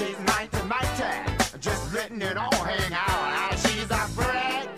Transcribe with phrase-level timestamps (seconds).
[0.00, 1.58] She's mighty, mighty.
[1.60, 3.58] Just letting it all hang out.
[3.58, 4.70] She's a freak.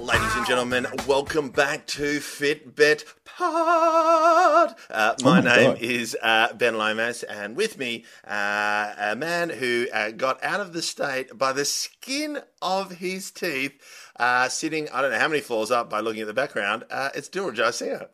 [0.00, 4.74] Ladies and gentlemen, welcome back to Fitbit Pod.
[4.90, 5.80] Uh, my, my name God.
[5.80, 10.72] is uh, Ben Lomas, and with me, uh, a man who uh, got out of
[10.72, 13.80] the state by the skin of his teeth,
[14.16, 16.82] uh, sitting, I don't know how many floors up by looking at the background.
[16.90, 18.08] Uh, it's Dilruk Jayasinha.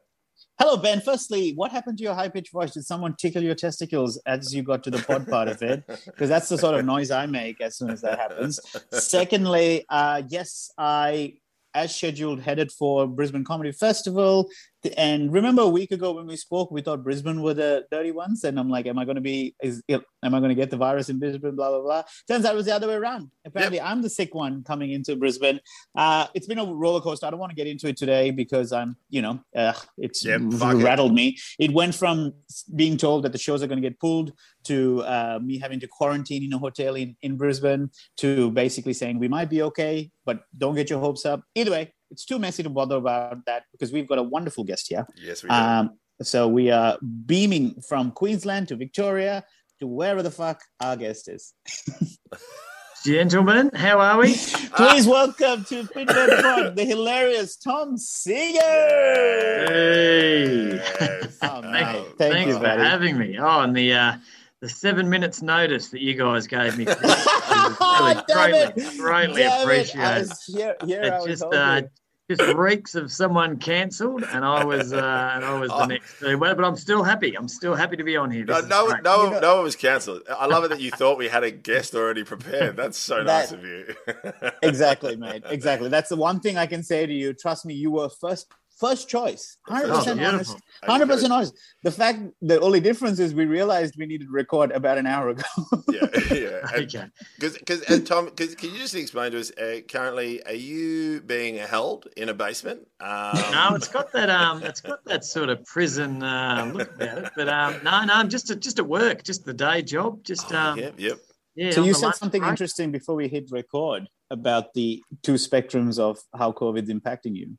[0.61, 1.01] Hello, Ben.
[1.01, 2.73] Firstly, what happened to your high pitched voice?
[2.73, 5.85] Did someone tickle your testicles as you got to the pod part of it?
[6.05, 8.61] Because that's the sort of noise I make as soon as that happens.
[8.93, 11.39] Secondly, uh, yes, I,
[11.73, 14.51] as scheduled, headed for Brisbane Comedy Festival.
[14.97, 18.45] And remember a week ago when we spoke, we thought Brisbane were the dirty ones.
[18.45, 20.77] And I'm like, am I going to be, is, am I going to get the
[20.77, 21.56] virus in Brisbane?
[21.56, 22.03] Blah, blah, blah.
[22.29, 23.30] Turns out it was the other way around.
[23.45, 25.61] Apparently, I'm the sick one coming into Brisbane.
[25.95, 27.27] Uh, it's been a roller coaster.
[27.27, 30.53] I don't want to get into it today because I'm, you know, uh, it's Yep,
[30.53, 30.84] fuck it.
[30.84, 31.37] rattled me.
[31.59, 32.33] It went from
[32.75, 34.33] being told that the shows are going to get pulled
[34.65, 39.19] to uh, me having to quarantine in a hotel in, in Brisbane to basically saying
[39.19, 41.42] we might be okay, but don't get your hopes up.
[41.55, 44.86] Either way, it's too messy to bother about that because we've got a wonderful guest
[44.89, 45.06] here.
[45.16, 45.55] Yes, we do.
[45.55, 49.44] Um, so we are beaming from Queensland to Victoria
[49.78, 51.55] to wherever the fuck our guest is.
[53.05, 54.34] Gentlemen, how are we?
[54.77, 59.69] Please welcome to Fitbit Pod, the hilarious Tom Siegert.
[59.69, 60.74] Hey.
[60.74, 61.39] Yes.
[61.41, 62.05] Oh, mate.
[62.19, 62.83] Thank Thanks you, for buddy.
[62.83, 63.39] having me.
[63.39, 64.17] Oh, and the uh,
[64.61, 66.84] the seven minutes notice that you guys gave me.
[67.80, 69.52] really greatly, greatly Damn it.
[69.52, 70.33] I appreciated.
[70.47, 71.83] here, here It was just uh,
[72.30, 75.84] just reeks of someone cancelled, and I was uh, and I was the Oh.
[75.86, 76.19] next.
[76.20, 76.39] two.
[76.39, 77.36] Well, but I'm still happy.
[77.36, 78.44] I'm still happy to be on here.
[78.44, 80.22] This No, is no, no, You know- no one was cancelled.
[80.30, 82.77] I love it that you thought we had a guest already prepared.
[82.77, 83.95] That's so nice of you.
[84.62, 85.42] exactly, mate.
[85.50, 85.89] Exactly.
[85.89, 87.33] That's the one thing I can say to you.
[87.34, 88.47] Trust me, you were first
[88.81, 89.59] first choice.
[89.69, 90.56] hundred percent honest.
[90.83, 91.55] Hundred percent honest.
[91.84, 95.28] The fact, the only difference is we realized we needed to record about an hour
[95.28, 95.42] ago.
[95.89, 96.56] Yeah, yeah.
[96.73, 97.05] Okay.
[97.36, 99.51] Because, because, and Tom, cause, can you just explain to us?
[99.51, 102.86] Uh, currently, are you being held in a basement?
[103.01, 107.18] Um, No, it's got that um, it's got that sort of prison uh, look about
[107.18, 107.33] it.
[107.36, 110.52] But um, no, no, I'm just at, just at work, just the day job, just
[110.52, 111.18] oh, um, yep, yep.
[111.55, 111.70] yeah.
[111.70, 112.51] so you said something break.
[112.51, 117.58] interesting before we hit record about the two spectrums of how COVID's impacting you.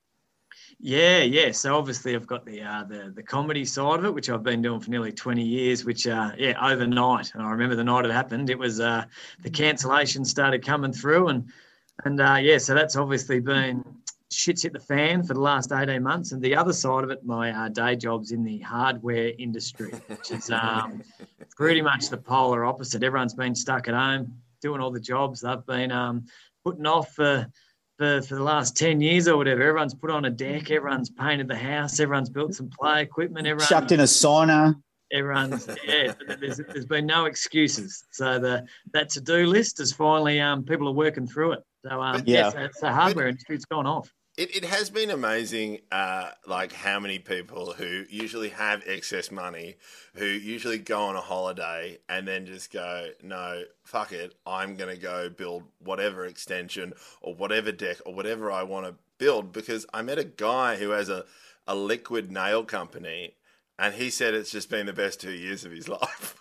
[0.84, 1.52] Yeah, yeah.
[1.52, 4.64] So obviously, I've got the uh, the the comedy side of it, which I've been
[4.64, 5.86] doing for nearly twenty years.
[5.86, 8.50] Which, uh, yeah, overnight, and I remember the night it happened.
[8.50, 9.06] It was uh,
[9.44, 11.52] the cancellation started coming through, and
[12.04, 13.84] and uh, yeah, so that's obviously been
[14.32, 16.32] shit's hit the fan for the last eighteen months.
[16.32, 20.32] And the other side of it, my uh, day job's in the hardware industry, which
[20.32, 21.04] is um,
[21.56, 23.04] pretty much the polar opposite.
[23.04, 26.26] Everyone's been stuck at home doing all the jobs they've been um,
[26.64, 27.48] putting off for
[28.02, 29.62] for, for the last 10 years or whatever.
[29.62, 33.68] Everyone's put on a deck, everyone's painted the house, everyone's built some play equipment, everyone,
[33.68, 34.76] Chucked in a sauna.
[35.12, 38.04] everyone's, yeah, there's, there's been no excuses.
[38.12, 41.60] So the that to do list is finally, um, people are working through it.
[41.86, 42.46] So, um, Yeah.
[42.46, 44.12] yeah, so it's the hardware industry's gone off.
[44.42, 49.76] It, it has been amazing, uh, like how many people who usually have excess money,
[50.16, 54.96] who usually go on a holiday and then just go, no, fuck it, I'm going
[54.96, 59.54] to go build whatever extension or whatever deck or whatever I want to build.
[59.54, 61.26] Because I met a guy who has a,
[61.68, 63.36] a liquid nail company
[63.78, 66.36] and he said it's just been the best two years of his life.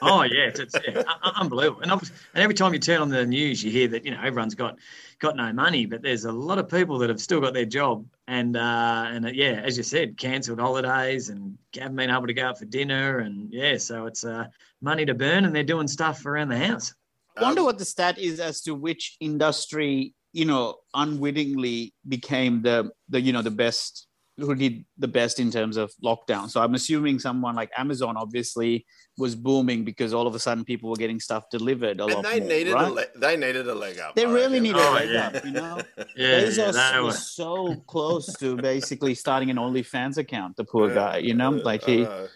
[0.00, 1.82] Oh yeah, it's, it's yeah, un- un- unbelievable.
[1.82, 4.54] And, and every time you turn on the news, you hear that you know everyone's
[4.54, 4.78] got
[5.18, 8.06] got no money, but there's a lot of people that have still got their job,
[8.26, 12.34] and uh, and uh, yeah, as you said, cancelled holidays and haven't been able to
[12.34, 14.46] go out for dinner, and yeah, so it's uh,
[14.80, 16.94] money to burn, and they're doing stuff around the house.
[17.36, 22.90] I wonder what the stat is as to which industry, you know, unwittingly became the
[23.08, 24.07] the you know the best
[24.38, 26.48] who did the best in terms of lockdown.
[26.48, 30.88] So I'm assuming someone like Amazon obviously was booming because all of a sudden people
[30.90, 32.88] were getting stuff delivered a lot and they more, needed right?
[32.88, 34.14] a le- they needed a leg up.
[34.14, 34.62] They I really reckon.
[34.62, 35.26] needed Oh, a leg yeah.
[35.26, 35.80] up, you know.
[35.96, 40.56] Yeah, yeah, Bezos they were- was so close to basically starting an OnlyFans account.
[40.56, 40.94] The poor Yeah.
[40.94, 42.04] guy, you know, like he.
[42.04, 42.28] Uh,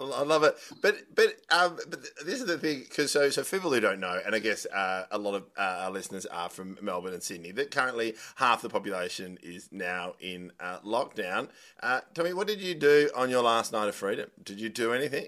[0.00, 3.72] I love it, but but um, but this is the thing because so so people
[3.72, 6.78] who don't know, and I guess uh, a lot of uh, our listeners are from
[6.80, 7.50] Melbourne and Sydney.
[7.52, 11.48] That currently half the population is now in uh, lockdown.
[11.82, 14.30] Uh, tell me, what did you do on your last night of freedom?
[14.42, 15.26] Did you do anything?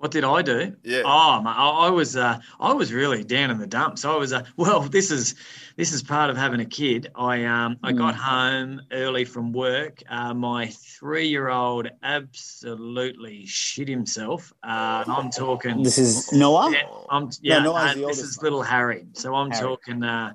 [0.00, 0.74] What did I do?
[0.82, 1.02] Yeah.
[1.04, 4.06] Oh, my, I, I was uh, I was really down in the dumps.
[4.06, 4.80] I was uh, well.
[4.80, 5.34] This is
[5.76, 7.08] this is part of having a kid.
[7.14, 10.02] I um I got home early from work.
[10.08, 14.54] Uh, my three year old absolutely shit himself.
[14.62, 15.82] Uh, I'm talking.
[15.82, 16.70] This is Noah.
[16.72, 17.58] Yeah, I'm yeah.
[17.58, 18.44] Noah's uh, the this is one.
[18.44, 19.04] little Harry.
[19.12, 19.62] So I'm Harry.
[19.62, 20.32] talking uh,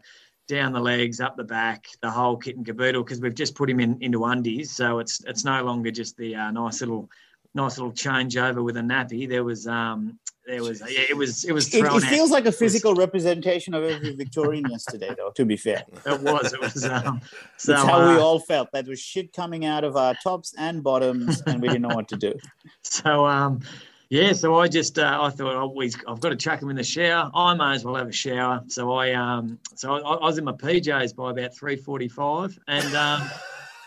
[0.47, 3.67] down the legs, up the back, the whole kit and caboodle because we've just put
[3.67, 4.69] him in into undies.
[4.69, 7.09] So it's it's no longer just the uh, nice little
[7.55, 9.27] nice little changeover with a nappy.
[9.27, 12.03] There was um there was yeah, it was it was It, it out.
[12.03, 15.31] feels like a physical representation of every Victorian yesterday, though.
[15.31, 16.53] To be fair, It was.
[16.53, 16.85] It was.
[16.85, 17.21] Um,
[17.57, 18.71] so that's how we uh, all felt.
[18.71, 22.07] That was shit coming out of our tops and bottoms, and we didn't know what
[22.09, 22.33] to do.
[22.83, 23.61] So um,
[24.09, 26.75] yeah, so I just uh, I thought oh, we, I've got to chuck him in
[26.75, 27.31] the shower.
[27.33, 28.63] I may as well have a shower.
[28.67, 32.95] So I um, so I, I was in my PJs by about three forty-five, and
[32.95, 33.27] um,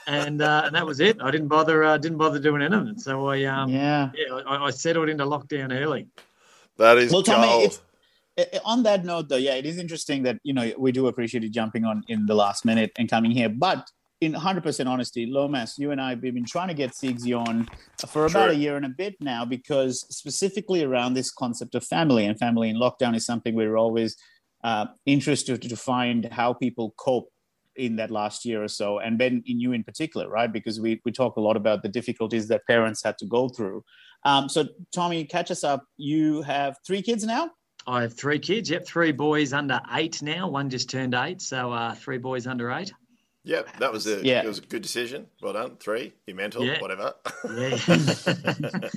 [0.08, 1.18] and uh, and that was it.
[1.22, 2.98] I didn't bother uh, didn't bother doing anything.
[2.98, 4.34] So I um, yeah, yeah.
[4.46, 6.08] I, I settled into lockdown early.
[6.78, 7.62] That is Well, Tommy, gold.
[7.64, 7.80] it's-
[8.38, 11.06] I- I- on that note, though, yeah, it is interesting that you know we do
[11.08, 13.48] appreciate you jumping on in the last minute and coming here.
[13.48, 13.90] But
[14.20, 17.68] in 100% honesty, Lomas, you and I we've been trying to get Sigsy on
[18.08, 18.48] for about Sure.
[18.50, 22.68] a year and a bit now because specifically around this concept of family and family
[22.70, 24.16] in lockdown is something we're always
[24.64, 27.30] uh, interested to find how people cope
[27.78, 30.52] in that last year or so, and Ben, in you in particular, right?
[30.52, 33.82] Because we we talk a lot about the difficulties that parents had to go through.
[34.24, 35.84] Um, so, Tommy, catch us up.
[35.96, 37.50] You have three kids now.
[37.86, 38.68] I have three kids.
[38.68, 40.48] Yep, three boys under eight now.
[40.48, 42.92] One just turned eight, so uh, three boys under eight.
[43.44, 44.42] Yep, that was a Yeah.
[44.42, 45.26] it was a good decision.
[45.40, 45.76] Well done.
[45.80, 46.80] Three, you mental, Yeah.
[46.80, 47.14] whatever.
[47.56, 47.78] Yeah.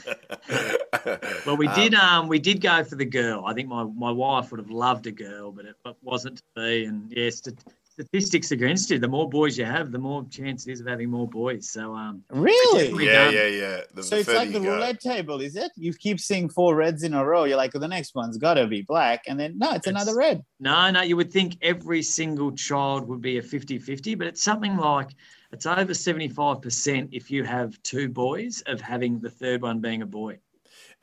[1.45, 1.95] Well, we did.
[1.95, 3.45] Um, we did go for the girl.
[3.47, 6.43] I think my, my wife would have loved a girl, but it but wasn't to
[6.55, 6.85] be.
[6.85, 7.57] And yes, st-
[8.03, 8.99] statistics against you.
[8.99, 11.69] The more boys you have, the more chance it is of having more boys.
[11.69, 12.93] So um, Really?
[12.93, 13.33] We yeah, done.
[13.33, 13.81] yeah, yeah.
[13.93, 14.71] The, So it's like the go.
[14.73, 15.71] roulette table, is it?
[15.75, 17.43] You keep seeing four reds in a row.
[17.43, 19.23] You're like, well, the next one's got to be black.
[19.27, 20.43] And then, no, it's, It's- another red.
[20.59, 24.77] no, no, you would think every single child would be a 50-50, but it's something
[24.77, 25.09] like
[25.51, 29.79] it's over seventy five percent if you have two boys of having the third one
[29.81, 30.39] being a boy.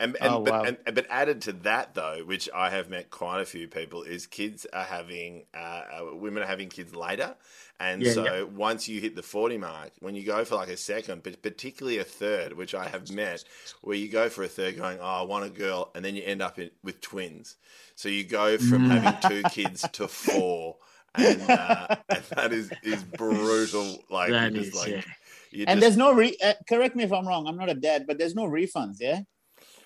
[0.01, 0.63] And, and, Oh, but, wow.
[0.63, 4.25] and, but added to that, though, which I have met quite a few people, is
[4.27, 7.35] kids are having, uh, uh, women are having kids later.
[7.81, 8.43] And Yeah, so yeah.
[8.43, 11.97] once you hit the 40 mark, when you go for like a second, but particularly
[11.97, 13.43] a third, which I have met,
[13.81, 16.23] where you go for a third going, oh, I want a girl, and then you
[16.23, 17.57] end up in, with twins.
[17.95, 19.01] So you go from Mm.
[19.01, 20.77] having two kids to four.
[21.15, 23.97] And, uh, and that is, is brutal.
[24.09, 25.05] Like, That is, like,
[25.51, 25.65] yeah.
[25.67, 27.47] And just- there's no, re- uh, correct me if I'm wrong.
[27.47, 29.21] I'm not a dad, but there's no refunds, yeah?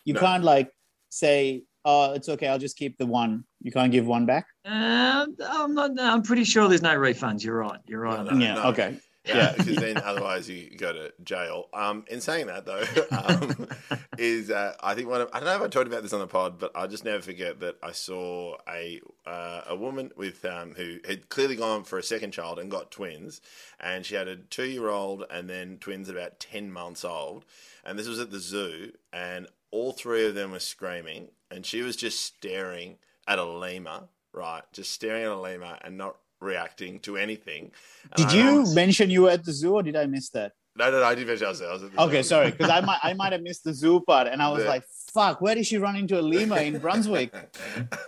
[0.06, 0.20] You No.
[0.20, 0.72] can't like
[1.10, 2.48] say, oh, it's okay.
[2.48, 3.44] I'll just keep the one.
[3.62, 4.48] You can't give one back.
[4.66, 5.92] Uh, I'm not.
[6.00, 7.44] I'm pretty sure there's no refunds.
[7.44, 7.80] You're right.
[7.86, 8.24] You're right.
[8.26, 8.46] No, on that.
[8.46, 8.54] yeah.
[8.56, 8.64] no.
[8.66, 8.98] Okay.
[9.26, 11.70] Yeah, because then otherwise you go to jail.
[11.74, 12.84] Um, in saying that though,
[13.18, 13.70] um,
[14.18, 16.20] is uh, I think one of I don't know if I talked about this on
[16.20, 20.44] the pod, but I'll just never forget that I saw a uh, a woman with
[20.44, 23.40] um, who had clearly gone for a second child and got twins,
[23.80, 27.46] and she had a two year old and then twins about ten months old,
[27.86, 31.82] and this was at the zoo, and all three of them were screaming, and she
[31.82, 32.98] was just staring
[33.28, 37.72] at a lemur, right, just staring at a lemur and not reacting to anything.
[38.16, 40.30] And Did I you was- mention you were at the zoo or did I miss
[40.30, 40.52] that?
[40.76, 41.62] no, no, no, I didn't mention I was.
[41.62, 42.28] I was Okay, zoo.
[42.30, 44.84] sorry, because I might I might have missed the zoo part, and I was like,
[45.14, 47.32] "Fuck, where did she run into a lemur in Brunswick?"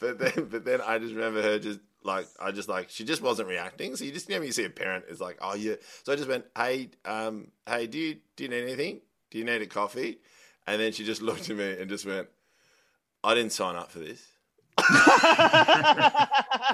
[0.00, 3.22] but then, but then I just remember her just like I just like she just
[3.22, 3.94] wasn't reacting.
[3.96, 5.74] So you just you know you see a parent is like, oh yeah.
[6.04, 9.00] So I just went, hey, um, hey, do you do you need anything?
[9.30, 10.18] Do you need a coffee?
[10.66, 12.28] And then she just looked at me and just went,
[13.22, 14.22] I didn't sign up for this.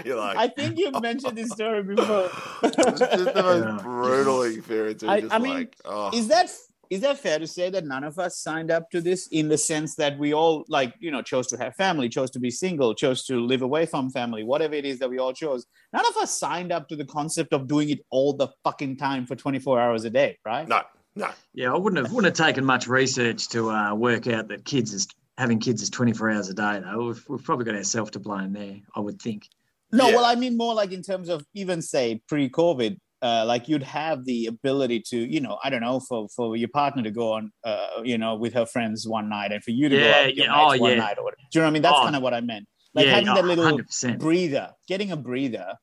[0.04, 2.30] You're like, I think you've mentioned this story before.
[2.62, 2.98] it's just
[3.34, 3.78] the most Yeah.
[3.82, 5.02] brutal experience.
[5.02, 6.10] It was I- just I mean, like, oh.
[6.16, 6.50] is that
[6.90, 9.56] is that fair to say that none of us signed up to this in the
[9.56, 12.94] sense that we all like you know chose to have family chose to be single
[12.94, 15.64] chose to live away from family whatever it is that we all chose
[15.94, 19.24] none of us signed up to the concept of doing it all the fucking time
[19.24, 20.82] for 24 hours a day right no,
[21.16, 21.31] no.
[21.54, 24.92] Yeah, I wouldn't have wouldn't have taken much research to uh, work out that kids
[24.94, 25.06] is
[25.38, 26.81] having kids is 24 hours a day.
[26.84, 28.76] Though we've, we've probably got ourselves to blame there.
[28.96, 29.48] I would think.
[29.92, 30.16] no Yeah.
[30.16, 34.24] well i mean more like in terms of even say pre-covid uh, like you'd have
[34.24, 37.52] the ability to you know i don't know for for your partner to go on
[37.64, 40.36] uh, you know with her friends one night and for you to go out with
[40.36, 40.96] your yeah, mates oh, one yeah.
[40.96, 41.42] night or whatever.
[41.50, 42.02] do you know what i mean that's Oh.
[42.04, 44.19] kind of what i meant like yeah, having that little 100%.
[44.19, 45.74] breather, getting a breather,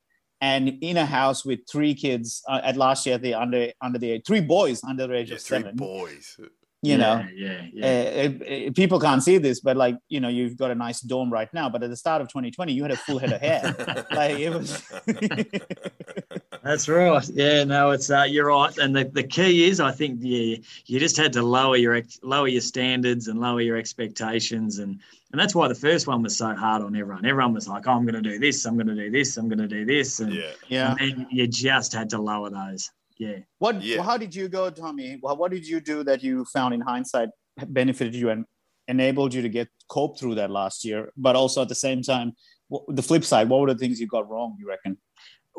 [0.41, 4.12] and in a house with three kids uh, at last year, the under under the
[4.12, 5.75] age, three boys under the age Yeah, of three seven.
[5.75, 6.38] boys.
[6.81, 8.65] You know, Yeah, yeah, uh, yeah.
[8.65, 11.31] uh, uh, people can't see this, but like you know, you've got a nice dome
[11.31, 11.69] right now.
[11.69, 13.75] But at the start of 2020, you had a full head of hair.
[14.12, 14.81] like it was.
[16.63, 17.29] That's right.
[17.33, 18.77] Yeah, no, it's uh, you're right.
[18.77, 22.48] And the, the key is, I think, yeah, you just had to lower your lower
[22.48, 25.00] your standards and lower your expectations, and
[25.31, 27.25] and that's why the first one was so hard on everyone.
[27.25, 28.65] Everyone was like, oh, "I'm going to do this.
[28.65, 29.36] I'm going to do this.
[29.38, 30.51] I'm going to do this," and, yeah.
[30.67, 30.91] yeah.
[30.91, 32.91] and then you just had to lower those.
[33.19, 33.39] Yeah.
[33.59, 33.83] What?
[33.83, 34.01] Yeah.
[34.01, 35.19] How did you go, Tommy?
[35.21, 37.29] Well, what did you do that you found in hindsight
[37.67, 38.45] benefited you and
[38.88, 41.11] enabled you to get cope through that last year?
[41.17, 42.31] But also at the same time,
[42.73, 44.55] wh- the flip side, what were the things you got wrong?
[44.59, 44.97] You reckon?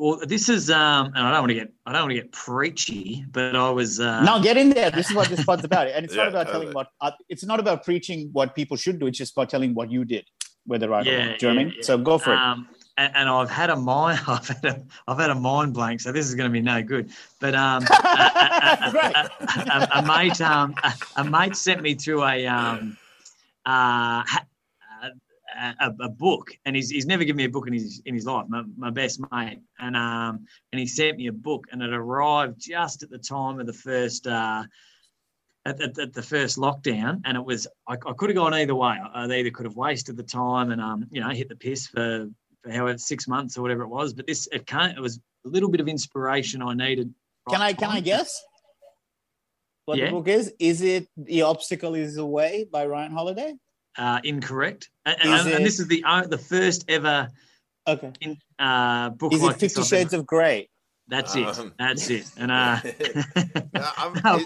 [0.01, 2.33] well, this is um, and I don't want to get I don't want to get
[2.33, 4.91] preachy, but I was uh, now get in there.
[4.91, 6.65] This is what this pod's about, and it's Yeah, not about totally.
[6.67, 6.87] telling what.
[7.01, 9.07] Uh, it's not about preaching what people should do.
[9.07, 10.25] It's just about telling what you did,
[10.65, 11.35] whether right or wrong.
[11.39, 11.75] Do you know what I yeah, mean?
[11.77, 11.83] yeah.
[11.83, 12.39] So go for it.
[12.39, 12.69] Um,
[13.01, 16.13] and, and I've had a mind, I've had a, I've had a mind blank, so
[16.13, 17.11] this is going to be no good.
[17.41, 19.31] But um, a,
[19.67, 20.75] a- a- mate, um,
[21.17, 22.97] a, mate sent me through a um,
[23.65, 24.23] uh,
[25.03, 28.15] a, a, a book, and he's, he's never given me a book in his in
[28.15, 28.47] his life.
[28.49, 32.61] My, my best mate, and um, and he sent me a book, and it arrived
[32.61, 34.27] just at the time of the first.
[34.27, 34.65] Uh,
[35.67, 38.75] at, at, at the first lockdown, and it was I, I could have gone either
[38.75, 38.97] way.
[39.15, 41.87] I, I either could have wasted the time and um, you know, hit the piss
[41.87, 42.31] for
[42.69, 44.13] however six months or whatever it was.
[44.13, 44.97] But this it can't.
[44.97, 47.13] It was a little bit of inspiration I needed.
[47.49, 48.31] Can I right can I guess
[49.87, 50.07] what Yeah.
[50.07, 50.53] the book is?
[50.59, 53.55] Is it The Obstacle Is the Way by Ryan Holiday?
[53.99, 54.91] Uh, incorrect.
[55.05, 57.29] And, Is and, and this is the uh, the first ever
[57.89, 58.13] Okay.
[58.21, 60.69] in, uh, book Is like it Fifty I've ever- Shades of Grey?
[61.09, 61.73] That's Um, it.
[61.79, 62.31] That's it.
[62.37, 62.79] And uh,
[63.97, 64.41] I'm- No.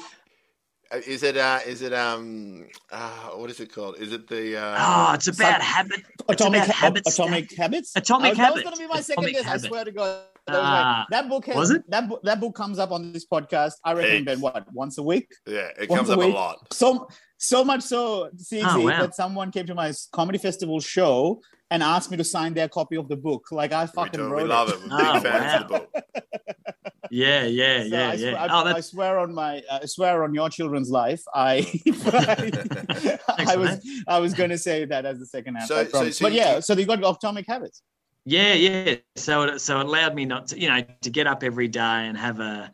[1.07, 1.37] Is, uh, it?
[1.37, 1.93] Uh, is it?
[1.93, 2.67] Um.
[2.91, 3.97] Uh, what is it called?
[3.99, 4.57] Is it the?
[4.57, 6.01] Uh, oh, it's about Some- habit.
[6.01, 7.59] It's Atomic, about habit Atomic stack.
[7.59, 7.93] Habits.
[7.97, 8.65] Atomic I was- That was Habits.
[8.65, 9.45] going to be my second Atomic guess.
[9.45, 9.65] Habits.
[9.65, 10.21] I swear to God.
[10.47, 11.07] That, was Ah.
[11.11, 11.83] that book has, Was it?
[11.91, 13.73] That, book, that book comes up on this podcast.
[13.83, 14.25] I reckon, Heaps.
[14.27, 15.29] Ben, what once a week?
[15.47, 16.59] yeah, it once comes a up a lot.
[16.73, 19.01] So so much so, Sigsy, Oh, wow.
[19.01, 22.97] that someone came to my comedy festival show and asked me to sign their copy
[22.97, 23.47] of the book.
[23.51, 24.75] Like I We, fucking do, wrote we love it.
[24.75, 24.81] it.
[24.83, 25.91] We're big Oh, fans of the book.
[27.15, 28.17] Yeah, yeah, So yeah, I, yeah.
[28.17, 31.23] Swear, I, oh, I swear on my, I swear on your children's life.
[31.33, 31.65] I,
[33.39, 33.79] I was,
[34.09, 35.69] I was going to say that as the second half.
[35.69, 37.83] So- so- so but yeah, so you got atomic habits.
[38.27, 38.97] Yeah, yeah.
[39.17, 41.79] So it so it allowed me not to, you know, to get up every day
[42.09, 42.71] and have a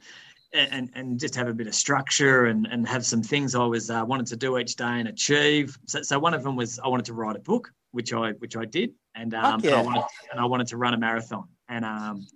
[0.53, 3.91] and and just have a bit of structure and and have some things I was
[3.91, 5.77] uh, wanted to do each day and achieve.
[5.87, 8.57] So, so one of them was I wanted to write a book, which I which
[8.57, 11.49] I did, and um, Fuck and, I wanted, and I wanted to run a marathon,
[11.69, 12.27] and um,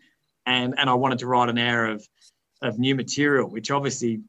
[0.47, 2.07] and and I wanted to write an hour of
[2.63, 4.21] of new material, which obviously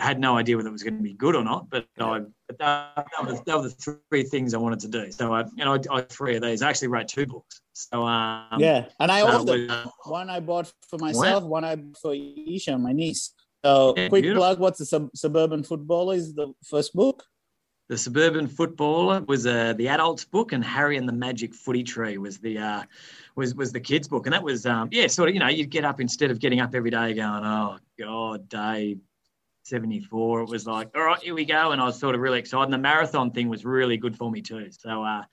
[0.00, 2.20] I had no idea whether it was going to be good or not, but I
[2.48, 5.12] but that, that, was, that were the three things I wanted to do.
[5.12, 6.62] So I and I, I three of these.
[6.62, 7.60] I actually wrote two books.
[7.74, 9.84] So um, yeah, and I so owned it them.
[9.84, 13.34] was- One I bought for myself, one I bought for Isha, my niece.
[13.64, 14.40] So Yeah, quick beautiful.
[14.42, 16.14] plug: What's the sub- suburban footballer?
[16.14, 17.24] Is the first book.
[17.92, 22.16] The Suburban Footballer was uh, the adults book, and Harry and the Magic Footy Tree
[22.16, 22.82] was the uh,
[23.36, 25.68] was was the kids book, and that was um, yeah, sort of you know you'd
[25.68, 28.96] get up instead of getting up every day going oh god day
[29.64, 32.22] seventy four, it was like all right here we go, and I was sort of
[32.22, 32.64] really excited.
[32.64, 34.70] And the marathon thing was really good for me too.
[34.70, 35.24] So uh,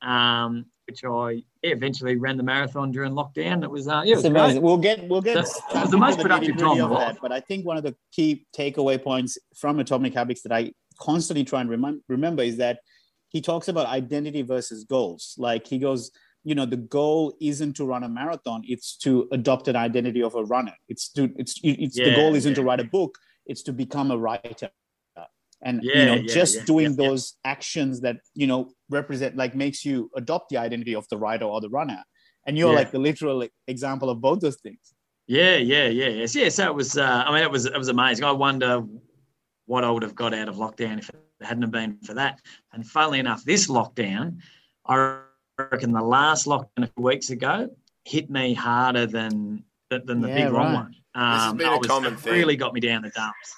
[0.00, 3.62] um, which I yeah, eventually ran the marathon during lockdown.
[3.62, 4.62] It was uh, yeah, it was great.
[4.62, 7.18] We'll get we'll get That's- stuck was the most productive time of that.
[7.20, 11.44] But I think one of the key takeaway points from Atomic Habits that I constantly
[11.44, 12.80] try and remem- remember is that
[13.28, 15.34] he talks about identity versus goals.
[15.38, 16.10] Like he goes,
[16.44, 20.34] you know, the goal isn't to run a marathon; it's to adopt an identity of
[20.34, 20.74] a runner.
[20.88, 24.18] It's to it's it's the goal isn't to write a book; it's to become a
[24.18, 24.70] writer.
[25.60, 27.08] And you know, yeah, just yeah, doing yeah, yeah.
[27.08, 31.46] those actions that you know represent, like, makes you adopt the identity of the writer
[31.46, 32.02] or the runner.
[32.46, 32.76] And you're Yeah.
[32.76, 34.94] like the literal example of both those things.
[35.26, 36.48] Yeah, yeah, yeah, yes, yeah.
[36.48, 36.96] So it was.
[36.96, 38.24] Uh, I mean, it was it was amazing.
[38.24, 38.84] I wonder
[39.68, 42.40] what I would have got out of lockdown if it hadn't have been for that.
[42.72, 44.38] And funnily enough, this lockdown,
[44.86, 45.20] I
[45.58, 47.68] reckon the last lockdown a few weeks ago
[48.04, 50.74] hit me harder than than, than the Yeah, big wrong right.
[50.74, 50.94] one.
[51.14, 52.32] has Um, been I a was- common thing.
[52.32, 53.54] Really got me down the dumps.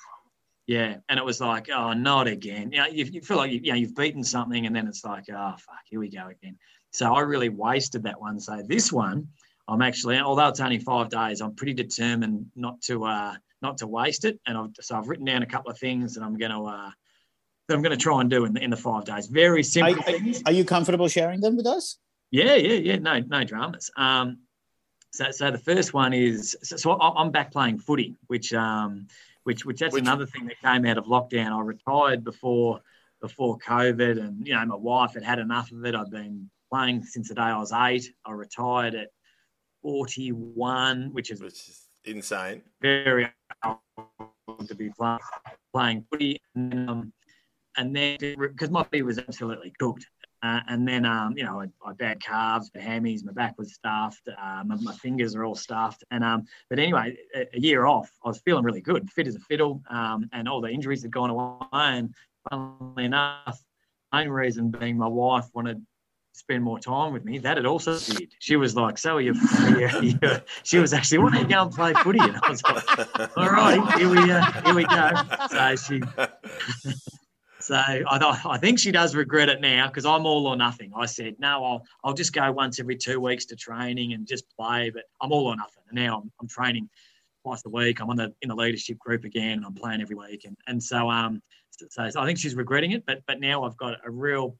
[0.67, 2.71] Yeah, and it was like, oh, not again.
[2.71, 5.05] You know, you, you feel like you, you know you've beaten something, and then it's
[5.05, 6.57] like, oh fuck, here we go again.
[6.93, 8.39] So I really wasted that one.
[8.41, 9.29] So this one,
[9.69, 13.87] I'm actually, although it's only five days, I'm pretty determined not to uh, not to
[13.87, 14.41] waste it.
[14.47, 16.91] And I've, so I've written down a couple of things that I'm going to uh,
[17.69, 19.27] that I'm going to try and do in the, in the five days.
[19.29, 20.43] Very simple I- things.
[20.47, 21.99] Are you comfortable sharing them with us?
[22.33, 22.97] Yeah, yeah, yeah.
[22.97, 23.91] No, no dramas.
[23.97, 24.39] Um,
[25.13, 29.09] so, so the first one is so, so I'm back playing footy, which um,
[29.45, 31.51] which which that's Which- another thing that came out of lockdown.
[31.53, 32.81] I retired before
[33.21, 35.95] before COVID, and you know my wife had had enough of it.
[35.97, 38.13] I've been playing since the day I was eight.
[38.25, 39.09] I retired at
[39.83, 42.63] 41, which is Which is insane.
[42.81, 43.29] very
[44.67, 45.19] to be playing,
[45.73, 46.41] playing footy.
[46.55, 47.13] And then, um,
[47.77, 50.07] and then because my body was absolutely cooked.
[50.43, 53.75] Uh, and then, um, you know, I, I bad calves, the hammies, my back was
[53.75, 56.03] stuffed, uh, my, my fingers are all stuffed.
[56.11, 59.37] And um, but anyway, a, a year off, I was feeling really good, fit as
[59.37, 61.67] a fiddle, um, and all the injuries had gone away.
[61.73, 62.15] And
[62.49, 63.63] funnily enough,
[64.15, 65.85] main reason being my wife wanted
[66.41, 67.39] spend more time with me.
[67.39, 68.35] That had also did.
[68.39, 69.35] She was like, "So you?"
[70.65, 72.85] She was actually, "Why don't you go and play footy?" And I was like,
[73.37, 75.11] "All right, here we uh, here we go."
[75.51, 76.03] So she
[77.61, 80.93] so I, th- I think she does regret it now because I'm all or nothing.
[80.97, 84.45] I said, no, I'll, I'll just go once every two weeks to training and just
[84.59, 85.83] play, but I'm all or nothing.
[85.89, 86.89] And now I'm, I'm training
[87.45, 88.01] twice a week.
[88.01, 89.59] I'm on the in the leadership group again.
[89.59, 92.93] And I'm playing every week, and and so um so, so I think she's regretting
[92.93, 93.05] it.
[93.07, 94.57] But but now I've got a real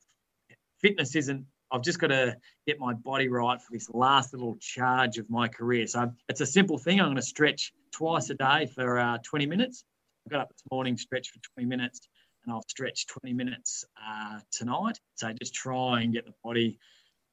[0.81, 1.45] fitness isn't.
[1.73, 2.37] I've just got to
[2.67, 5.87] get my body right for this last little charge of my career.
[5.87, 7.01] So it's a simple thing.
[7.01, 9.85] I'm going to stretch twice a day for uh, 20 minutes.
[10.27, 12.09] I got up this morning, stretched for 20 minutes,
[12.45, 14.99] and I'll stretch 20 minutes uh, tonight.
[15.15, 16.79] So just try and get the body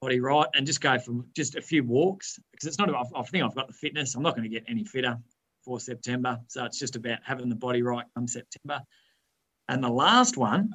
[0.02, 2.90] body right and just go for just a few walks because it's not.
[2.94, 4.14] I think I've got the fitness.
[4.16, 5.18] I'm not going to get any fitter
[5.66, 6.40] for September.
[6.48, 8.82] So it's just about having the body right come September.
[9.68, 10.74] And the last one,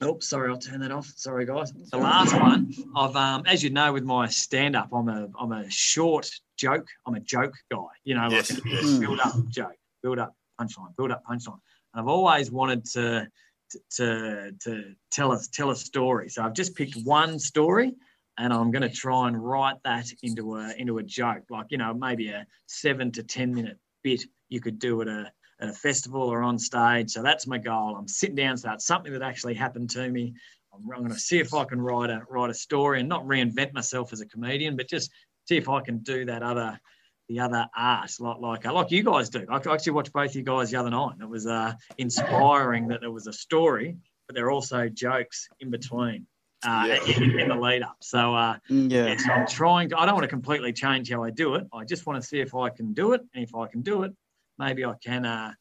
[0.00, 1.06] oh, sorry, I'll turn that off.
[1.16, 1.72] Sorry, guys.
[1.72, 5.52] The last one, I've um, as you know, with my stand up, I'm a I'm
[5.52, 6.86] a short joke.
[7.06, 7.78] I'm a joke guy.
[8.04, 8.98] You know, Yes, like yes.
[8.98, 11.60] build up joke, build up punchline, build up punchline.
[11.94, 13.28] And I've always wanted to
[13.96, 16.28] to to tell us tell a story.
[16.28, 17.94] So I've just picked one story
[18.38, 21.78] and I'm going to try and write that into a into a joke, like you
[21.78, 25.72] know maybe a seven to ten minute bit you could do at a at a
[25.72, 27.10] festival or on stage.
[27.10, 27.96] So that's my goal.
[27.96, 30.34] I'm sitting down, so it's something that actually happened to me.
[30.74, 33.24] I'm, I'm going to see if I can write a write a story and not
[33.26, 35.10] reinvent myself as a comedian, but just
[35.48, 36.78] see if I can do that other
[37.28, 39.46] the other art like like uh, like you guys do.
[39.48, 41.16] I actually watched both of you guys the other night.
[41.20, 45.70] It was uh, inspiring that there was a story, but there are also jokes in
[45.70, 46.26] between
[46.66, 46.98] uh, Yeah.
[47.18, 47.96] in, in the lead up.
[48.00, 49.06] So uh, Yeah.
[49.06, 49.98] yeah, so I'm trying to.
[49.98, 51.66] I don't want to completely change how I do it.
[51.72, 54.02] I just want to see if I can do it, and if I can do
[54.02, 54.12] it,
[54.60, 55.24] maybe I can.
[55.24, 55.52] Uh,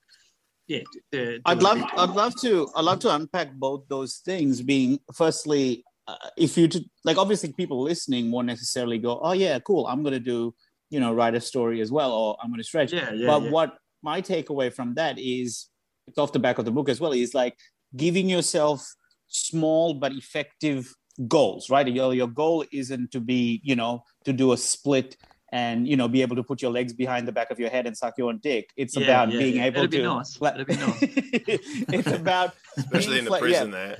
[0.68, 1.82] yeah, d- d- do I'd love.
[1.98, 4.62] I'd love to, I'd love to unpack both those things.
[4.62, 9.58] Being firstly, uh, if you to, like, obviously, people listening won't necessarily go, "Oh yeah,
[9.60, 10.54] cool, I'm gonna do,
[10.92, 13.26] you know, write a story as well, or I'm gonna stretch." Yeah, yeah.
[13.26, 13.50] but yeah.
[13.50, 15.70] what my takeaway from that is,
[16.08, 17.14] it's off the back of the book as well.
[17.14, 17.58] Is like
[17.96, 18.88] giving yourself
[19.28, 20.94] small but effective
[21.28, 21.88] goals, right?
[21.88, 25.18] Your your goal isn't to be, you know, to do a split
[25.52, 27.88] and you know be able to put your legs behind the back of your head
[27.88, 28.70] and suck your own dick.
[28.78, 29.66] It's Yeah, about yeah, being yeah.
[29.66, 30.04] able It'd be to.
[30.04, 30.40] nice.
[30.42, 30.98] like- It'd be nice.
[31.02, 33.66] it's about especially in the being yeah.
[33.66, 33.98] prison there.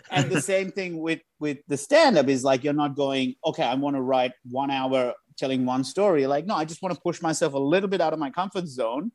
[0.10, 3.62] and the same thing with with the stand up is like you're not going okay
[3.62, 7.00] i want to write one hour telling one story like no i just want to
[7.00, 9.10] push myself a little bit out of my comfort zone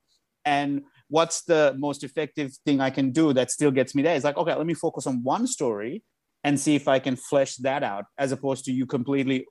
[0.46, 4.26] and what's the most effective thing i can do that still gets me there it's
[4.26, 6.04] like okay let me focus on one story
[6.46, 9.46] and see if i can flesh that out as opposed to you completely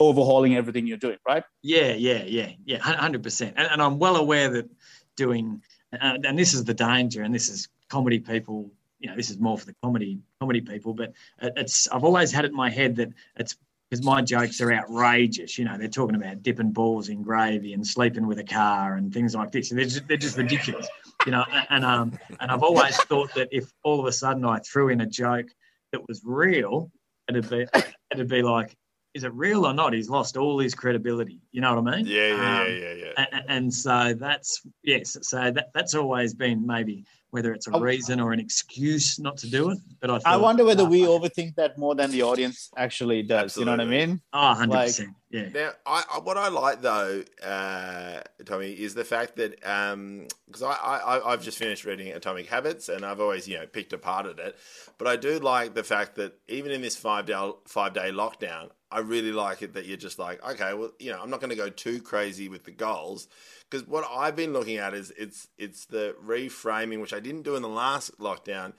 [0.00, 3.54] overhauling everything you're doing right Yeah, yeah, yeah, yeah, hundred percent.
[3.56, 4.68] And, and I'm well aware that
[5.16, 8.72] doing, uh, and this is the danger, and this is comedy people.
[8.98, 12.44] You know, this is more for the comedy comedy people, but it's I've always had
[12.44, 13.56] it in my head that it's
[13.88, 15.58] because my jokes are outrageous.
[15.58, 19.12] You know, they're talking about dipping balls in gravy and sleeping with a car and
[19.12, 19.70] things like this.
[19.70, 20.86] They're just, they're just ridiculous.
[21.26, 24.58] You know, and um, and I've always thought that if all of a sudden I
[24.60, 25.48] threw in a joke
[25.92, 26.90] that was real,
[27.28, 27.66] it'd be
[28.12, 28.76] it'd be like,
[29.14, 29.92] is it real or not?
[29.92, 31.40] He's lost all his credibility.
[31.52, 32.06] You know what I mean?
[32.06, 33.12] yeah, yeah, yeah, Um, yeah, yeah.
[33.32, 37.80] a- a- and so that's yes so that, that's always been maybe whether it's a
[37.80, 41.02] reason or an excuse not to do it but i, i wonder whether uh, we
[41.02, 44.20] overthink that more than the audience actually does you know what i mean?
[44.32, 45.48] Oh 100% yeah.
[45.54, 50.72] Now, I, I what I like though, uh, Tommy, is the fact that because I,
[50.72, 54.40] I I've just finished reading Atomic Habits and I've always you know picked apart at
[54.40, 54.58] it,
[54.98, 58.70] but I do like the fact that even in this five day five day lockdown,
[58.92, 61.50] I really like it that you're just like okay, well you know I'm not going
[61.50, 63.28] to go too crazy with the goals
[63.68, 67.56] because what I've been looking at is it's it's the reframing which I didn't do
[67.56, 68.72] in the last lockdown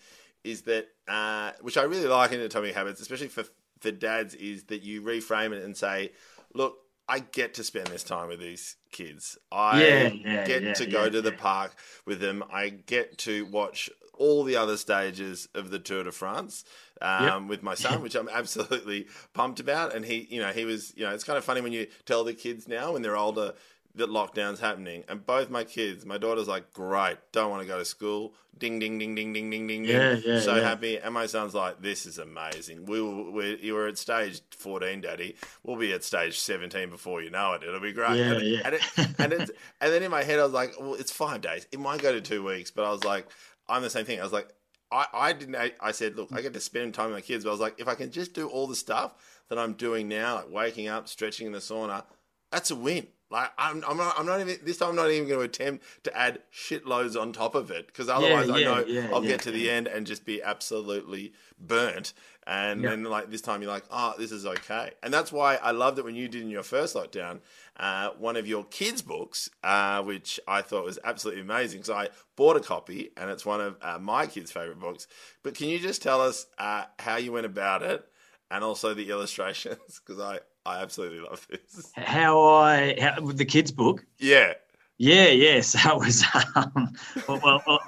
[0.44, 3.46] is that uh, which I really like in Atomic Habits, especially for
[3.80, 6.12] for dads, is that you reframe it and say,
[6.54, 9.38] look, I get to spend this time with these kids.
[9.52, 12.44] I Yeah, yeah, get yeah, to go to the park with them.
[12.52, 16.64] I get to watch all the other stages of the Tour de France
[17.02, 19.96] um, with my son, which I'm absolutely pumped about.
[19.96, 22.24] And he, you know, he was, you know, it's kind of funny when you tell
[22.24, 23.54] the kids now when they're older
[23.96, 25.04] that lockdown's happening.
[25.10, 28.34] And both my kids, my daughter's like, great, don't want to go to school.
[28.58, 30.24] Ding, ding, ding, ding, ding, ding, ding, Yeah, ding.
[30.26, 30.62] yeah, so yeah.
[30.62, 30.98] happy.
[31.00, 32.86] And my son's like, this is amazing.
[32.86, 35.36] We will, we you were at stage 14, Daddy.
[35.64, 37.64] We'll be at stage 17 before you know it.
[37.64, 38.18] It'll be great.
[38.18, 38.60] Yeah, and, yeah.
[38.64, 38.82] And, it,
[39.18, 41.68] and, it's, and then in my head, I was like, well, it's five days.
[41.72, 42.70] It might go to two weeks.
[42.72, 43.28] But I was like,
[43.72, 44.20] I'm the same thing.
[44.20, 44.50] I was like,
[44.92, 47.44] I, I didn't, I, I said, look, I get to spend time with my kids.
[47.44, 49.14] But I was like, if I can just do all the stuff
[49.50, 52.04] that I'm doing now, like waking up, stretching in the sauna,
[52.52, 53.08] that's a win.
[53.32, 54.90] Like I'm, I'm not, I'm not even this time.
[54.90, 58.50] I'm not even going to attempt to add shitloads on top of it because otherwise,
[58.50, 62.14] I yeah, know yeah, I'll yeah, get to the end and just be absolutely burnt.
[62.48, 62.90] And Yeah.
[62.90, 64.92] then like this time, you're like, oh, this is okay.
[65.04, 67.40] And that's why I loved it when you did in your first lockdown,
[67.78, 71.84] uh, one of your kids' books, uh, which I thought was absolutely amazing.
[71.84, 75.08] So I bought a copy, and it's one of uh, my kids' favorite books.
[75.44, 78.06] But can you just tell us uh, how you went about it?
[78.50, 81.92] And also the illustrations, because I, I absolutely love this.
[81.96, 84.06] How I how, with the kids' book.
[84.20, 84.54] Yeah.
[84.98, 85.62] Yeah, yeah.
[85.62, 86.24] So it was.
[86.56, 86.94] Um,
[87.28, 87.80] well, well, well,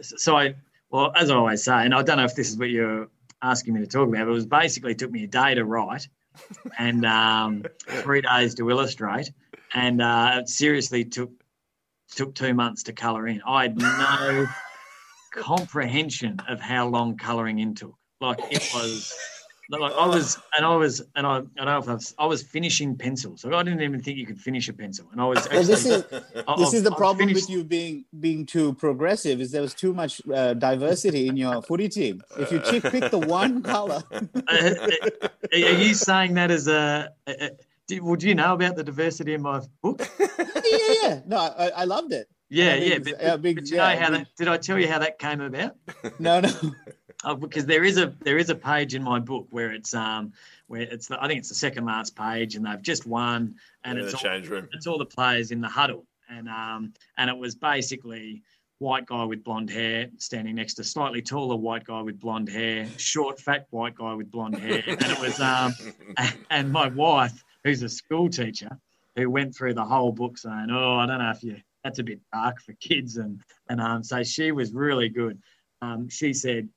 [0.00, 0.54] so I
[0.90, 3.08] well, as I always say, and I don't know if this is what you're
[3.42, 6.08] asking me to talk about, but it was basically took me a day to write
[6.78, 9.32] and um, three days to illustrate,
[9.74, 11.30] and uh, it seriously took
[12.14, 13.42] took two months to colour in.
[13.46, 14.46] I had no
[15.32, 17.94] comprehension of how long colouring in took.
[18.20, 19.12] Like it was.
[19.70, 22.26] Like I was, and I was, and I, I don't know if I was, I
[22.26, 23.44] was finishing pencils.
[23.44, 25.48] Like I didn't even think you could finish a pencil, and I was.
[25.50, 28.44] Well, this is I- this I've- is the I've problem finished- with you being being
[28.44, 29.40] too progressive.
[29.40, 32.22] Is there was too much uh, diversity in your footy team?
[32.38, 34.20] If you pick, pick the one color, Uh,
[34.50, 37.10] uh, are you saying that as a?
[37.86, 40.06] do, would you know about the diversity in my book?
[40.18, 41.20] yeah, yeah.
[41.26, 42.28] No, I, I loved it.
[42.50, 42.98] Yeah, I mean, yeah.
[42.98, 44.36] But, big- but you yeah, know how big- that?
[44.36, 45.76] Did I tell you how that came about?
[46.18, 46.50] No, no.
[47.24, 50.32] Oh, because there is a there is a page in my book where it's um
[50.66, 53.54] where it's the, I think it's the second last page and they've just won
[53.84, 54.68] and in it's the all, change room.
[54.72, 56.04] it's all the players in the huddle.
[56.28, 58.42] And um and it was basically
[58.78, 62.88] white guy with blonde hair standing next to slightly taller white guy with blonde hair
[62.96, 64.82] short fat white guy with blonde hair.
[64.88, 65.74] And it was um
[66.50, 68.76] and my wife who's a school teacher
[69.14, 72.04] who went through the whole book saying oh I don't know if you that's a
[72.04, 75.40] bit dark for kids and and um so she was really good.
[75.82, 76.68] Um she said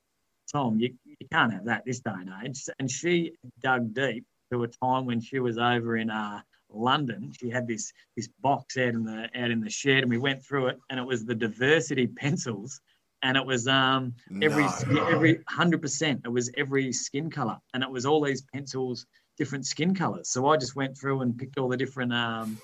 [0.50, 2.62] Tom, you, you can't have that this day and age.
[2.78, 3.32] And she
[3.62, 7.32] dug deep to a time when she was over in uh, London.
[7.38, 10.44] She had this this box out in the out in the shed, and we went
[10.44, 12.80] through it, and it was the diversity pencils,
[13.22, 15.06] and it was um every No.
[15.08, 16.22] every hundred percent.
[16.24, 19.06] It was every skin color, and it was all these pencils,
[19.38, 20.28] different skin colors.
[20.30, 22.12] So I just went through and picked all the different.
[22.12, 22.58] Um,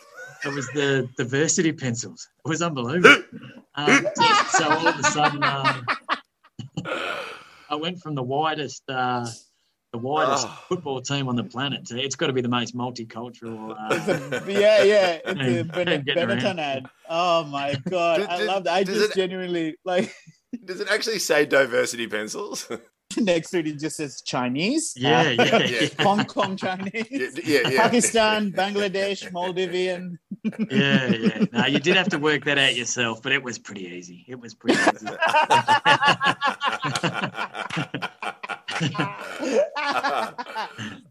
[0.44, 2.28] it was the diversity pencils.
[2.44, 3.22] It was unbelievable.
[3.74, 4.24] Um, so,
[4.58, 5.42] so all of a sudden.
[5.42, 5.86] Um,
[7.72, 9.26] I went from the widest, uh,
[9.92, 10.58] the widest Oh.
[10.68, 13.74] football team on the planet to it's got to be the most multicultural.
[13.80, 15.18] Uh, yeah, yeah.
[15.24, 16.86] It's a Ben- Benetton ad.
[17.08, 18.74] Oh my god, Did- I did- love that.
[18.74, 20.14] I just it- genuinely like
[20.66, 22.68] Does it actually say diversity pencils?
[23.18, 23.66] next to it.
[23.66, 24.94] It just says Chinese.
[24.96, 25.80] yeah, uh, yeah, Yeah.
[25.82, 26.92] yeah, Hong Kong Chinese.
[27.10, 27.82] yeah, yeah, yeah.
[27.82, 30.16] Pakistan, Bangladesh, Maldivian.
[30.70, 31.44] yeah, yeah.
[31.52, 34.24] No, you did have to work that out yourself, but it was pretty easy.
[34.28, 35.08] It was pretty easy.